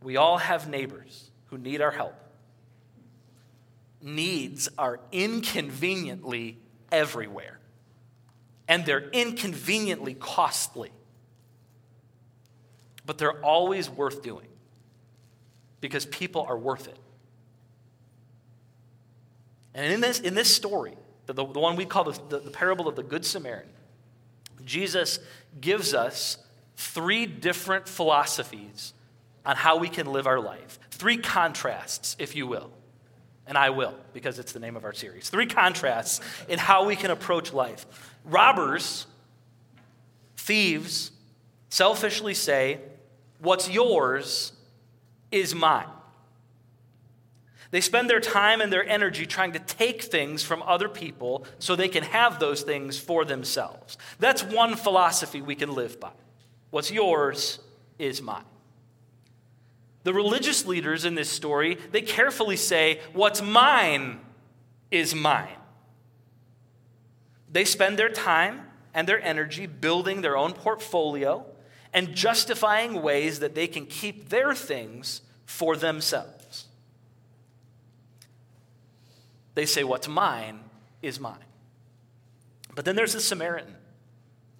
We 0.00 0.16
all 0.16 0.38
have 0.38 0.68
neighbors 0.68 1.30
who 1.46 1.58
need 1.58 1.80
our 1.80 1.90
help. 1.90 2.14
Needs 4.00 4.68
are 4.78 5.00
inconveniently 5.10 6.58
everywhere, 6.92 7.58
and 8.68 8.86
they're 8.86 9.08
inconveniently 9.10 10.14
costly, 10.14 10.92
but 13.04 13.18
they're 13.18 13.44
always 13.44 13.90
worth 13.90 14.22
doing 14.22 14.46
because 15.86 16.04
people 16.04 16.42
are 16.48 16.58
worth 16.58 16.88
it. 16.88 16.98
And 19.72 19.92
in 19.92 20.00
this, 20.00 20.18
in 20.18 20.34
this 20.34 20.52
story, 20.52 20.96
the, 21.26 21.32
the 21.32 21.44
one 21.44 21.76
we 21.76 21.84
call 21.84 22.02
the, 22.02 22.20
the, 22.28 22.40
the 22.40 22.50
parable 22.50 22.88
of 22.88 22.96
the 22.96 23.04
Good 23.04 23.24
Samaritan, 23.24 23.70
Jesus 24.64 25.20
gives 25.60 25.94
us 25.94 26.38
three 26.76 27.24
different 27.24 27.88
philosophies 27.88 28.94
on 29.44 29.54
how 29.54 29.76
we 29.76 29.88
can 29.88 30.08
live 30.08 30.26
our 30.26 30.40
life. 30.40 30.80
Three 30.90 31.18
contrasts, 31.18 32.16
if 32.18 32.34
you 32.34 32.48
will. 32.48 32.72
And 33.46 33.56
I 33.56 33.70
will, 33.70 33.94
because 34.12 34.40
it's 34.40 34.50
the 34.50 34.58
name 34.58 34.74
of 34.74 34.84
our 34.84 34.92
series. 34.92 35.30
Three 35.30 35.46
contrasts 35.46 36.20
in 36.48 36.58
how 36.58 36.84
we 36.84 36.96
can 36.96 37.12
approach 37.12 37.52
life. 37.52 37.86
Robbers, 38.24 39.06
thieves, 40.36 41.12
selfishly 41.68 42.34
say, 42.34 42.80
What's 43.38 43.70
yours 43.70 44.50
is 45.30 45.54
mine. 45.54 45.88
They 47.70 47.80
spend 47.80 48.08
their 48.08 48.20
time 48.20 48.60
and 48.60 48.72
their 48.72 48.88
energy 48.88 49.26
trying 49.26 49.52
to 49.52 49.58
take 49.58 50.02
things 50.02 50.42
from 50.42 50.62
other 50.62 50.88
people 50.88 51.44
so 51.58 51.74
they 51.74 51.88
can 51.88 52.04
have 52.04 52.38
those 52.38 52.62
things 52.62 52.98
for 52.98 53.24
themselves. 53.24 53.98
That's 54.18 54.42
one 54.42 54.76
philosophy 54.76 55.42
we 55.42 55.56
can 55.56 55.74
live 55.74 55.98
by. 55.98 56.12
What's 56.70 56.90
yours 56.90 57.58
is 57.98 58.22
mine. 58.22 58.44
The 60.04 60.14
religious 60.14 60.66
leaders 60.66 61.04
in 61.04 61.16
this 61.16 61.28
story, 61.28 61.78
they 61.90 62.02
carefully 62.02 62.56
say, 62.56 63.00
What's 63.12 63.42
mine 63.42 64.20
is 64.90 65.14
mine. 65.14 65.56
They 67.50 67.64
spend 67.64 67.98
their 67.98 68.10
time 68.10 68.62
and 68.94 69.08
their 69.08 69.20
energy 69.20 69.66
building 69.66 70.20
their 70.20 70.36
own 70.36 70.52
portfolio 70.52 71.44
and 71.96 72.14
justifying 72.14 73.00
ways 73.00 73.38
that 73.38 73.54
they 73.54 73.66
can 73.66 73.86
keep 73.86 74.28
their 74.28 74.54
things 74.54 75.22
for 75.46 75.76
themselves. 75.76 76.66
They 79.54 79.64
say, 79.64 79.82
What's 79.82 80.06
mine 80.06 80.60
is 81.00 81.18
mine. 81.18 81.38
But 82.74 82.84
then 82.84 82.96
there's 82.96 83.14
the 83.14 83.20
Samaritan 83.20 83.74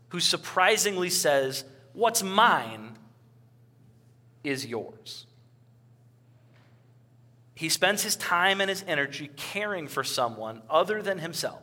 who 0.08 0.18
surprisingly 0.18 1.10
says, 1.10 1.64
What's 1.92 2.22
mine 2.22 2.96
is 4.42 4.64
yours. 4.64 5.26
He 7.54 7.68
spends 7.68 8.02
his 8.02 8.16
time 8.16 8.62
and 8.62 8.70
his 8.70 8.82
energy 8.88 9.30
caring 9.36 9.88
for 9.88 10.04
someone 10.04 10.62
other 10.70 11.02
than 11.02 11.18
himself. 11.18 11.60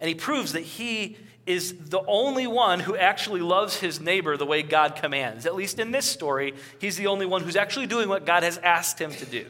And 0.00 0.08
he 0.08 0.14
proves 0.14 0.52
that 0.52 0.62
he 0.62 1.16
is 1.46 1.74
the 1.74 2.02
only 2.06 2.46
one 2.46 2.80
who 2.80 2.96
actually 2.96 3.40
loves 3.40 3.76
his 3.76 4.00
neighbor 4.00 4.36
the 4.36 4.46
way 4.46 4.62
God 4.62 4.96
commands. 4.96 5.46
At 5.46 5.54
least 5.54 5.78
in 5.78 5.90
this 5.90 6.06
story, 6.06 6.54
he's 6.78 6.96
the 6.96 7.06
only 7.06 7.26
one 7.26 7.42
who's 7.42 7.56
actually 7.56 7.86
doing 7.86 8.08
what 8.08 8.26
God 8.26 8.42
has 8.42 8.58
asked 8.58 9.00
him 9.00 9.12
to 9.12 9.26
do. 9.26 9.46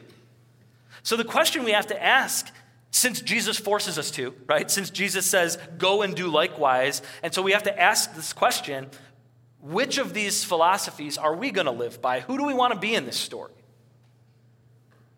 So 1.03 1.15
the 1.15 1.23
question 1.23 1.63
we 1.63 1.71
have 1.71 1.87
to 1.87 2.03
ask, 2.03 2.51
since 2.91 3.21
Jesus 3.21 3.57
forces 3.57 3.97
us 3.97 4.11
to, 4.11 4.33
right? 4.47 4.69
Since 4.69 4.89
Jesus 4.89 5.25
says, 5.25 5.57
go 5.77 6.01
and 6.01 6.15
do 6.15 6.27
likewise. 6.27 7.01
And 7.23 7.33
so 7.33 7.41
we 7.41 7.51
have 7.51 7.63
to 7.63 7.79
ask 7.79 8.13
this 8.15 8.33
question 8.33 8.87
which 9.61 9.99
of 9.99 10.13
these 10.13 10.43
philosophies 10.43 11.19
are 11.19 11.35
we 11.35 11.51
going 11.51 11.65
to 11.65 11.71
live 11.71 12.01
by? 12.01 12.21
Who 12.21 12.37
do 12.37 12.45
we 12.45 12.53
want 12.53 12.73
to 12.73 12.79
be 12.79 12.95
in 12.95 13.05
this 13.05 13.17
story? 13.17 13.51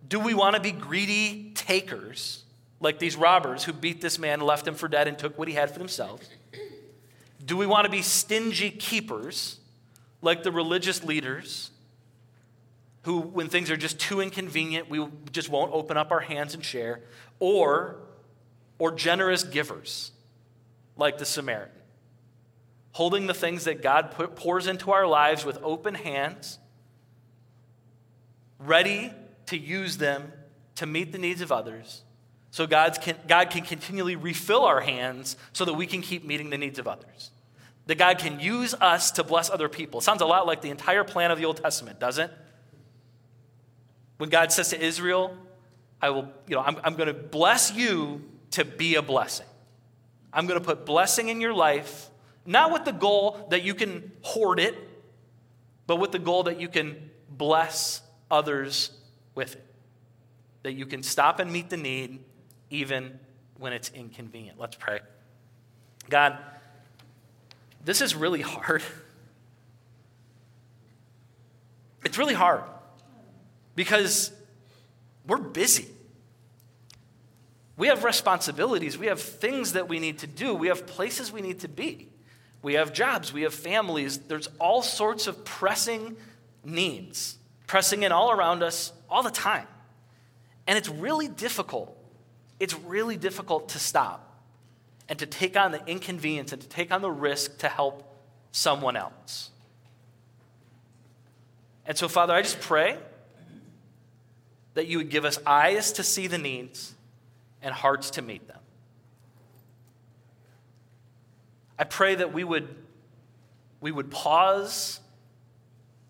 Do 0.08 0.20
we 0.20 0.34
want 0.34 0.56
to 0.56 0.62
be 0.62 0.72
greedy 0.72 1.54
takers, 1.56 2.44
like 2.82 3.00
these 3.00 3.16
robbers 3.16 3.64
who 3.64 3.72
beat 3.72 4.02
this 4.02 4.20
man, 4.20 4.42
left 4.42 4.68
him 4.68 4.76
for 4.76 4.90
dead, 4.90 5.08
and 5.08 5.18
took 5.18 5.40
what 5.40 5.48
he 5.48 5.54
had 5.54 5.72
for 5.72 5.80
themselves? 5.80 6.30
Do 7.45 7.58
we 7.58 7.65
want 7.65 7.86
to 7.86 7.91
be 7.91 8.01
stingy 8.01 8.71
keepers, 8.71 9.60
like 10.21 10.43
the 10.43 10.51
religious 10.51 11.03
leaders 11.03 11.71
who, 13.03 13.19
when 13.19 13.49
things 13.49 13.69
are 13.69 13.77
just 13.77 13.99
too 13.99 14.21
inconvenient, 14.21 14.89
we 14.89 15.06
just 15.32 15.49
won't 15.49 15.73
open 15.73 15.97
up 15.97 16.12
our 16.12 16.21
hands 16.21 16.53
and 16.53 16.63
share? 16.63 17.01
Or, 17.39 17.97
or 18.79 18.91
generous 18.91 19.43
givers, 19.43 20.12
like 20.95 21.17
the 21.17 21.25
Samaritan, 21.25 21.75
holding 22.93 23.27
the 23.27 23.34
things 23.34 23.65
that 23.65 23.82
God 23.82 24.12
put, 24.12 24.36
pours 24.36 24.67
into 24.67 24.91
our 24.91 25.06
lives 25.06 25.43
with 25.43 25.58
open 25.63 25.95
hands, 25.95 26.60
ready 28.60 29.12
to 29.47 29.58
use 29.58 29.97
them 29.97 30.32
to 30.75 30.86
meet 30.86 31.12
the 31.12 31.17
needs 31.17 31.41
of 31.41 31.51
others 31.51 32.03
so 32.54 32.68
God's 32.68 33.00
can, 33.00 33.16
God 33.28 33.50
can 33.50 33.63
continually 33.63 34.16
refill 34.16 34.63
our 34.63 34.80
hands 34.80 35.38
so 35.54 35.66
that 35.66 35.74
we 35.74 35.88
can 35.88 36.04
keep 36.04 36.24
meeting 36.24 36.52
the 36.52 36.58
needs 36.60 36.78
of 36.78 36.88
others. 36.88 37.32
That 37.88 37.98
God 37.98 38.20
can 38.20 38.39
use 38.39 38.76
us 38.76 39.10
to 39.13 39.24
bless 39.24 39.50
other 39.50 39.68
people. 39.68 40.02
Sounds 40.02 40.22
a 40.22 40.28
lot 40.28 40.46
like 40.46 40.62
the 40.62 40.70
entire 40.70 41.04
plan 41.04 41.32
of 41.32 41.39
the 41.39 41.46
Old 41.46 41.58
Testament, 41.58 42.00
doesn't 42.00 42.30
it? 42.30 42.38
When 44.20 44.30
God 44.30 44.52
says 44.52 44.70
to 44.70 44.80
Israel, 44.80 45.36
I 46.00 46.12
will, 46.12 46.32
you 46.48 46.56
know, 46.56 46.62
I'm, 46.62 46.78
I'm 46.84 46.94
going 46.94 47.08
to 47.08 47.16
bless 47.16 47.74
you 47.74 48.22
to 48.52 48.63
be 48.63 48.98
a 48.98 49.02
blessing. 49.02 49.48
I'm 50.32 50.46
going 50.46 50.60
to 50.60 50.63
put 50.63 50.86
blessing 50.86 51.30
in 51.30 51.42
your 51.42 51.56
life, 51.56 52.08
not 52.46 52.72
with 52.72 52.86
the 52.86 52.94
goal 52.94 53.48
that 53.50 53.63
you 53.63 53.74
can 53.74 54.12
hoard 54.22 54.60
it, 54.60 54.76
but 55.88 55.96
with 55.96 56.12
the 56.12 56.20
goal 56.20 56.44
that 56.44 56.62
you 56.62 56.68
can 56.68 57.10
bless 57.32 58.04
others 58.30 58.92
with 59.34 59.56
it. 59.56 59.66
That 60.62 60.74
you 60.74 60.86
can 60.86 61.02
stop 61.02 61.39
and 61.39 61.52
meet 61.52 61.72
the 61.72 61.78
need 61.78 62.20
even 62.74 63.20
when 63.58 63.72
it's 63.72 63.90
inconvenient. 63.90 64.60
Let's 64.60 64.76
pray. 64.76 65.00
God, 66.10 66.38
this 67.86 68.02
is 68.02 68.16
really 68.16 68.42
hard. 68.42 68.84
It's 72.04 72.18
really 72.18 72.34
hard 72.34 72.64
because 73.76 74.32
we're 75.26 75.38
busy. 75.38 75.88
We 77.78 77.88
have 77.88 78.04
responsibilities. 78.04 78.98
We 78.98 79.08
have 79.08 79.22
things 79.22 79.74
that 79.74 79.88
we 79.88 80.00
need 80.00 80.20
to 80.20 80.28
do. 80.28 80.54
We 80.54 80.68
have 80.68 80.86
places 80.86 81.32
we 81.32 81.42
need 81.42 81.62
to 81.62 81.70
be. 81.70 82.10
We 82.62 82.74
have 82.74 82.92
jobs. 82.94 83.32
We 83.32 83.44
have 83.44 83.54
families. 83.54 84.18
There's 84.18 84.50
all 84.60 84.82
sorts 84.82 85.28
of 85.28 85.46
pressing 85.46 86.18
needs 86.66 87.38
pressing 87.74 88.04
in 88.04 88.12
all 88.12 88.32
around 88.32 88.62
us 88.62 88.94
all 89.10 89.24
the 89.24 89.32
time. 89.32 89.66
And 90.68 90.78
it's 90.78 90.90
really 90.90 91.28
difficult. 91.28 91.98
It's 92.60 92.78
really 92.80 93.18
difficult 93.18 93.70
to 93.70 93.80
stop 93.80 94.30
and 95.10 95.20
to 95.20 95.26
take 95.26 95.58
on 95.58 95.72
the 95.72 95.86
inconvenience 95.86 96.52
and 96.54 96.62
to 96.62 96.68
take 96.68 96.92
on 96.92 97.02
the 97.02 97.12
risk 97.12 97.58
to 97.60 97.70
help 97.70 98.04
someone 98.52 98.96
else. 98.96 99.50
And 101.86 101.98
so, 101.98 102.08
Father, 102.08 102.34
I 102.34 102.42
just 102.42 102.62
pray 102.62 102.98
that 104.74 104.88
you 104.88 104.98
would 104.98 105.10
give 105.10 105.26
us 105.26 105.39
eyes 105.46 105.92
to 105.94 106.04
see 106.04 106.28
the 106.28 106.38
needs 106.38 106.94
and 107.62 107.74
hearts 107.74 108.12
to 108.12 108.22
meet 108.22 108.48
them. 108.48 108.60
I 111.78 111.84
pray 111.84 112.16
that 112.16 112.34
we 112.34 112.44
would, 112.44 112.74
we 113.82 113.92
would 113.92 114.10
pause 114.12 115.00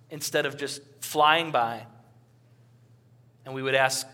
instead 0.09 0.45
of 0.45 0.57
just 0.57 0.81
flying 0.99 1.51
by, 1.51 1.85
and 3.45 3.55
we 3.55 3.63
would 3.63 3.75
ask, 3.75 4.07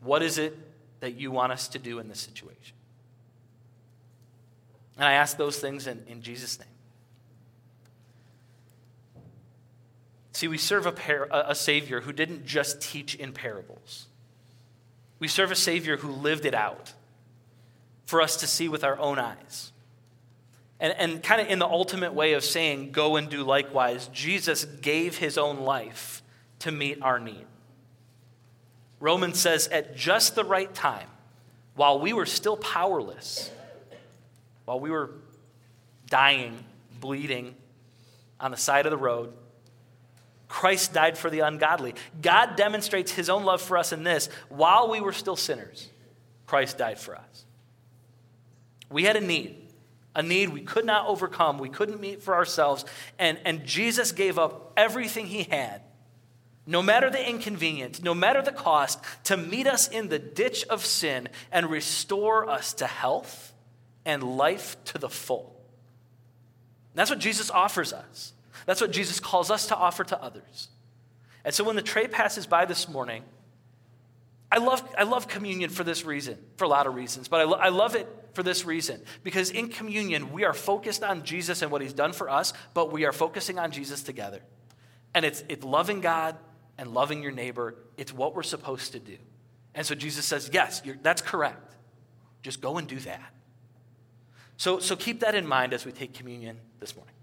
What 0.00 0.22
is 0.22 0.38
it 0.38 0.56
that 1.00 1.14
you 1.16 1.30
want 1.30 1.52
us 1.52 1.68
to 1.68 1.78
do 1.78 1.98
in 1.98 2.08
this 2.08 2.20
situation? 2.20 2.74
And 4.96 5.06
I 5.06 5.14
ask 5.14 5.36
those 5.36 5.58
things 5.58 5.86
in, 5.86 6.02
in 6.06 6.22
Jesus' 6.22 6.58
name. 6.58 6.68
See, 10.32 10.48
we 10.48 10.58
serve 10.58 10.86
a, 10.86 10.92
par- 10.92 11.28
a 11.32 11.54
Savior 11.54 12.00
who 12.00 12.12
didn't 12.12 12.46
just 12.46 12.80
teach 12.80 13.14
in 13.14 13.32
parables. 13.32 14.06
We 15.18 15.28
serve 15.28 15.50
a 15.50 15.56
Savior 15.56 15.98
who 15.98 16.08
lived 16.08 16.46
it 16.46 16.54
out 16.54 16.94
for 18.06 18.22
us 18.22 18.36
to 18.38 18.46
see 18.46 18.68
with 18.68 18.82
our 18.82 18.98
own 18.98 19.18
eyes. 19.18 19.72
And, 20.80 20.94
and 20.98 21.22
kind 21.22 21.40
of 21.40 21.48
in 21.48 21.58
the 21.58 21.66
ultimate 21.66 22.14
way 22.14 22.32
of 22.32 22.42
saying, 22.42 22.92
go 22.92 23.16
and 23.16 23.28
do 23.28 23.44
likewise, 23.44 24.08
Jesus 24.08 24.64
gave 24.64 25.18
his 25.18 25.36
own 25.36 25.60
life 25.60 26.22
to 26.60 26.72
meet 26.72 27.02
our 27.02 27.18
need. 27.18 27.46
Romans 29.00 29.40
says, 29.40 29.66
at 29.68 29.96
just 29.96 30.34
the 30.34 30.44
right 30.44 30.72
time, 30.72 31.08
while 31.74 31.98
we 31.98 32.12
were 32.12 32.26
still 32.26 32.56
powerless, 32.56 33.50
while 34.66 34.78
we 34.78 34.90
were 34.90 35.10
dying, 36.08 36.62
bleeding 37.00 37.54
on 38.38 38.50
the 38.50 38.56
side 38.56 38.86
of 38.86 38.90
the 38.90 38.98
road, 38.98 39.32
Christ 40.48 40.92
died 40.92 41.16
for 41.16 41.30
the 41.30 41.40
ungodly. 41.40 41.94
God 42.20 42.56
demonstrates 42.56 43.12
his 43.12 43.30
own 43.30 43.44
love 43.44 43.62
for 43.62 43.78
us 43.78 43.92
in 43.92 44.02
this 44.02 44.28
while 44.48 44.90
we 44.90 45.00
were 45.00 45.12
still 45.12 45.36
sinners, 45.36 45.88
Christ 46.46 46.76
died 46.76 46.98
for 46.98 47.16
us. 47.16 47.44
We 48.90 49.04
had 49.04 49.16
a 49.16 49.20
need 49.20 49.60
a 50.14 50.22
need 50.22 50.48
we 50.48 50.62
could 50.62 50.84
not 50.84 51.06
overcome, 51.06 51.58
we 51.58 51.68
couldn't 51.68 52.00
meet 52.00 52.22
for 52.22 52.34
ourselves. 52.34 52.84
And, 53.18 53.38
and 53.44 53.64
Jesus 53.64 54.12
gave 54.12 54.38
up 54.38 54.72
everything 54.76 55.26
he 55.26 55.44
had, 55.44 55.82
no 56.66 56.82
matter 56.82 57.10
the 57.10 57.28
inconvenience, 57.28 58.02
no 58.02 58.14
matter 58.14 58.42
the 58.42 58.52
cost, 58.52 59.00
to 59.24 59.36
meet 59.36 59.66
us 59.66 59.88
in 59.88 60.08
the 60.08 60.18
ditch 60.18 60.64
of 60.68 60.84
sin 60.84 61.28
and 61.50 61.70
restore 61.70 62.48
us 62.48 62.74
to 62.74 62.86
health 62.86 63.52
and 64.04 64.22
life 64.22 64.76
to 64.84 64.98
the 64.98 65.08
full. 65.08 65.56
That's 66.94 67.10
what 67.10 67.18
Jesus 67.18 67.50
offers 67.50 67.92
us. 67.92 68.32
That's 68.66 68.80
what 68.80 68.90
Jesus 68.90 69.20
calls 69.20 69.50
us 69.50 69.68
to 69.68 69.76
offer 69.76 70.04
to 70.04 70.22
others. 70.22 70.68
And 71.44 71.54
so 71.54 71.64
when 71.64 71.76
the 71.76 71.82
tray 71.82 72.06
passes 72.06 72.46
by 72.46 72.66
this 72.66 72.88
morning, 72.88 73.22
I 74.52 74.58
love, 74.58 74.82
I 74.98 75.04
love 75.04 75.28
communion 75.28 75.70
for 75.70 75.84
this 75.84 76.04
reason, 76.04 76.36
for 76.56 76.64
a 76.64 76.68
lot 76.68 76.86
of 76.86 76.94
reasons, 76.94 77.28
but 77.28 77.40
I, 77.40 77.44
lo- 77.44 77.58
I 77.58 77.68
love 77.68 77.94
it 77.94 78.08
for 78.34 78.42
this 78.42 78.64
reason. 78.64 79.00
Because 79.22 79.50
in 79.50 79.68
communion, 79.68 80.32
we 80.32 80.44
are 80.44 80.52
focused 80.52 81.02
on 81.02 81.22
Jesus 81.22 81.62
and 81.62 81.70
what 81.70 81.82
he's 81.82 81.92
done 81.92 82.12
for 82.12 82.28
us, 82.28 82.52
but 82.74 82.92
we 82.92 83.04
are 83.04 83.12
focusing 83.12 83.58
on 83.58 83.70
Jesus 83.70 84.02
together. 84.02 84.40
And 85.14 85.24
it's, 85.24 85.42
it's 85.48 85.64
loving 85.64 86.00
God 86.00 86.36
and 86.80 86.94
loving 86.94 87.22
your 87.22 87.30
neighbor. 87.30 87.76
It's 87.98 88.12
what 88.12 88.34
we're 88.34 88.42
supposed 88.42 88.92
to 88.92 88.98
do. 88.98 89.18
And 89.74 89.86
so 89.86 89.94
Jesus 89.94 90.24
says, 90.24 90.50
yes, 90.52 90.82
that's 91.02 91.22
correct. 91.22 91.76
Just 92.42 92.60
go 92.60 92.78
and 92.78 92.88
do 92.88 92.98
that. 93.00 93.32
So, 94.56 94.78
so 94.80 94.96
keep 94.96 95.20
that 95.20 95.34
in 95.34 95.46
mind 95.46 95.74
as 95.74 95.84
we 95.84 95.92
take 95.92 96.14
communion 96.14 96.58
this 96.80 96.96
morning. 96.96 97.14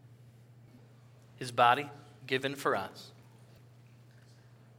His 1.37 1.51
body 1.51 1.89
given 2.25 2.55
for 2.55 2.75
us, 2.75 3.11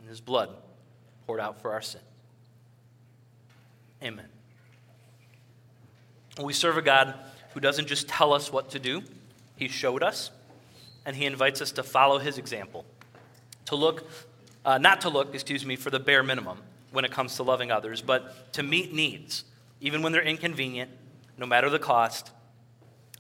and 0.01 0.09
his 0.09 0.21
blood 0.21 0.51
poured 1.27 1.41
out 1.41 1.61
for 1.61 1.73
our 1.73 1.83
sins. 1.83 2.05
Amen. 4.03 4.29
We 6.41 6.53
serve 6.53 6.77
a 6.77 6.83
God 6.83 7.15
who 7.55 7.61
doesn't 7.61 7.87
just 7.87 8.09
tell 8.09 8.33
us 8.33 8.53
what 8.53 8.71
to 8.71 8.79
do, 8.79 9.03
He 9.57 9.67
showed 9.67 10.05
us, 10.05 10.31
and 11.05 11.17
He 11.17 11.27
invites 11.27 11.61
us 11.61 11.73
to 11.73 11.83
follow 11.83 12.19
His 12.19 12.39
example. 12.39 12.85
To 13.67 13.77
look, 13.77 14.09
uh, 14.65 14.79
not 14.79 15.03
to 15.03 15.09
look, 15.09 15.35
excuse 15.35 15.65
me, 15.65 15.77
for 15.77 15.91
the 15.91 16.01
bare 16.01 16.23
minimum 16.23 16.59
when 16.91 17.05
it 17.05 17.11
comes 17.11 17.37
to 17.37 17.43
loving 17.43 17.71
others, 17.71 18.03
but 18.03 18.53
to 18.55 18.63
meet 18.63 18.93
needs, 18.93 19.45
even 19.81 20.03
when 20.03 20.13
they're 20.13 20.23
inconvenient, 20.23 20.91
no 21.37 21.47
matter 21.47 21.71
the 21.71 21.79
cost. 21.79 22.31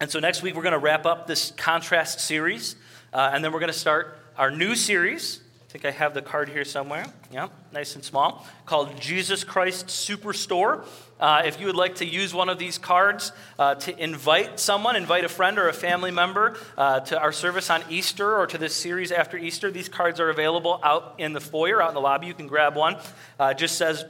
And 0.00 0.10
so 0.10 0.20
next 0.20 0.42
week, 0.42 0.54
we're 0.54 0.62
going 0.62 0.72
to 0.72 0.78
wrap 0.78 1.06
up 1.06 1.26
this 1.26 1.50
contrast 1.52 2.20
series, 2.20 2.76
uh, 3.12 3.30
and 3.32 3.44
then 3.44 3.52
we're 3.52 3.60
going 3.60 3.72
to 3.72 3.78
start 3.78 4.18
our 4.36 4.50
new 4.50 4.74
series 4.74 5.40
I 5.68 5.70
think 5.70 5.84
I 5.84 5.90
have 5.90 6.14
the 6.14 6.22
card 6.22 6.48
here 6.48 6.64
somewhere. 6.64 7.04
Yeah, 7.30 7.48
nice 7.74 7.94
and 7.94 8.02
small. 8.02 8.46
Called 8.64 8.98
Jesus 8.98 9.44
Christ 9.44 9.88
Superstar. 9.88 10.86
Uh, 11.20 11.42
if 11.44 11.58
you 11.60 11.66
would 11.66 11.76
like 11.76 11.96
to 11.96 12.06
use 12.06 12.32
one 12.32 12.48
of 12.48 12.58
these 12.58 12.78
cards 12.78 13.32
uh, 13.58 13.74
to 13.74 14.02
invite 14.02 14.60
someone, 14.60 14.96
invite 14.96 15.24
a 15.24 15.28
friend 15.28 15.58
or 15.58 15.68
a 15.68 15.72
family 15.72 16.10
member 16.10 16.56
uh, 16.76 17.00
to 17.00 17.18
our 17.18 17.32
service 17.32 17.70
on 17.70 17.82
Easter 17.90 18.36
or 18.36 18.46
to 18.46 18.58
this 18.58 18.74
series 18.74 19.10
after 19.10 19.36
Easter, 19.36 19.70
these 19.70 19.88
cards 19.88 20.20
are 20.20 20.30
available 20.30 20.80
out 20.82 21.14
in 21.18 21.32
the 21.32 21.40
foyer, 21.40 21.82
out 21.82 21.88
in 21.88 21.94
the 21.94 22.00
lobby. 22.00 22.26
You 22.26 22.34
can 22.34 22.46
grab 22.46 22.76
one. 22.76 22.96
Uh, 23.38 23.46
it 23.46 23.58
just 23.58 23.76
says 23.76 24.04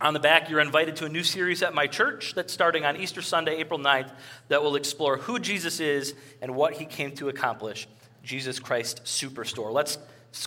on 0.00 0.14
the 0.14 0.20
back, 0.20 0.50
you're 0.50 0.60
invited 0.60 0.96
to 0.96 1.06
a 1.06 1.08
new 1.08 1.22
series 1.22 1.62
at 1.62 1.74
my 1.74 1.86
church 1.86 2.34
that's 2.34 2.52
starting 2.52 2.84
on 2.84 2.96
Easter 2.96 3.22
Sunday, 3.22 3.56
April 3.58 3.78
9th, 3.78 4.10
that 4.48 4.62
will 4.62 4.74
explore 4.74 5.16
who 5.16 5.38
Jesus 5.38 5.78
is 5.78 6.14
and 6.42 6.56
what 6.56 6.74
he 6.74 6.84
came 6.84 7.12
to 7.12 7.28
accomplish. 7.28 7.86
Jesus 8.24 8.58
Christ 8.58 9.02
Superstar. 9.04 9.72
Let's 9.72 9.98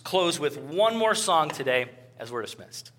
close 0.03 0.39
with 0.39 0.57
one 0.57 0.97
more 0.97 1.15
song 1.15 1.49
today 1.49 1.89
as 2.19 2.31
we're 2.31 2.41
dismissed. 2.41 2.91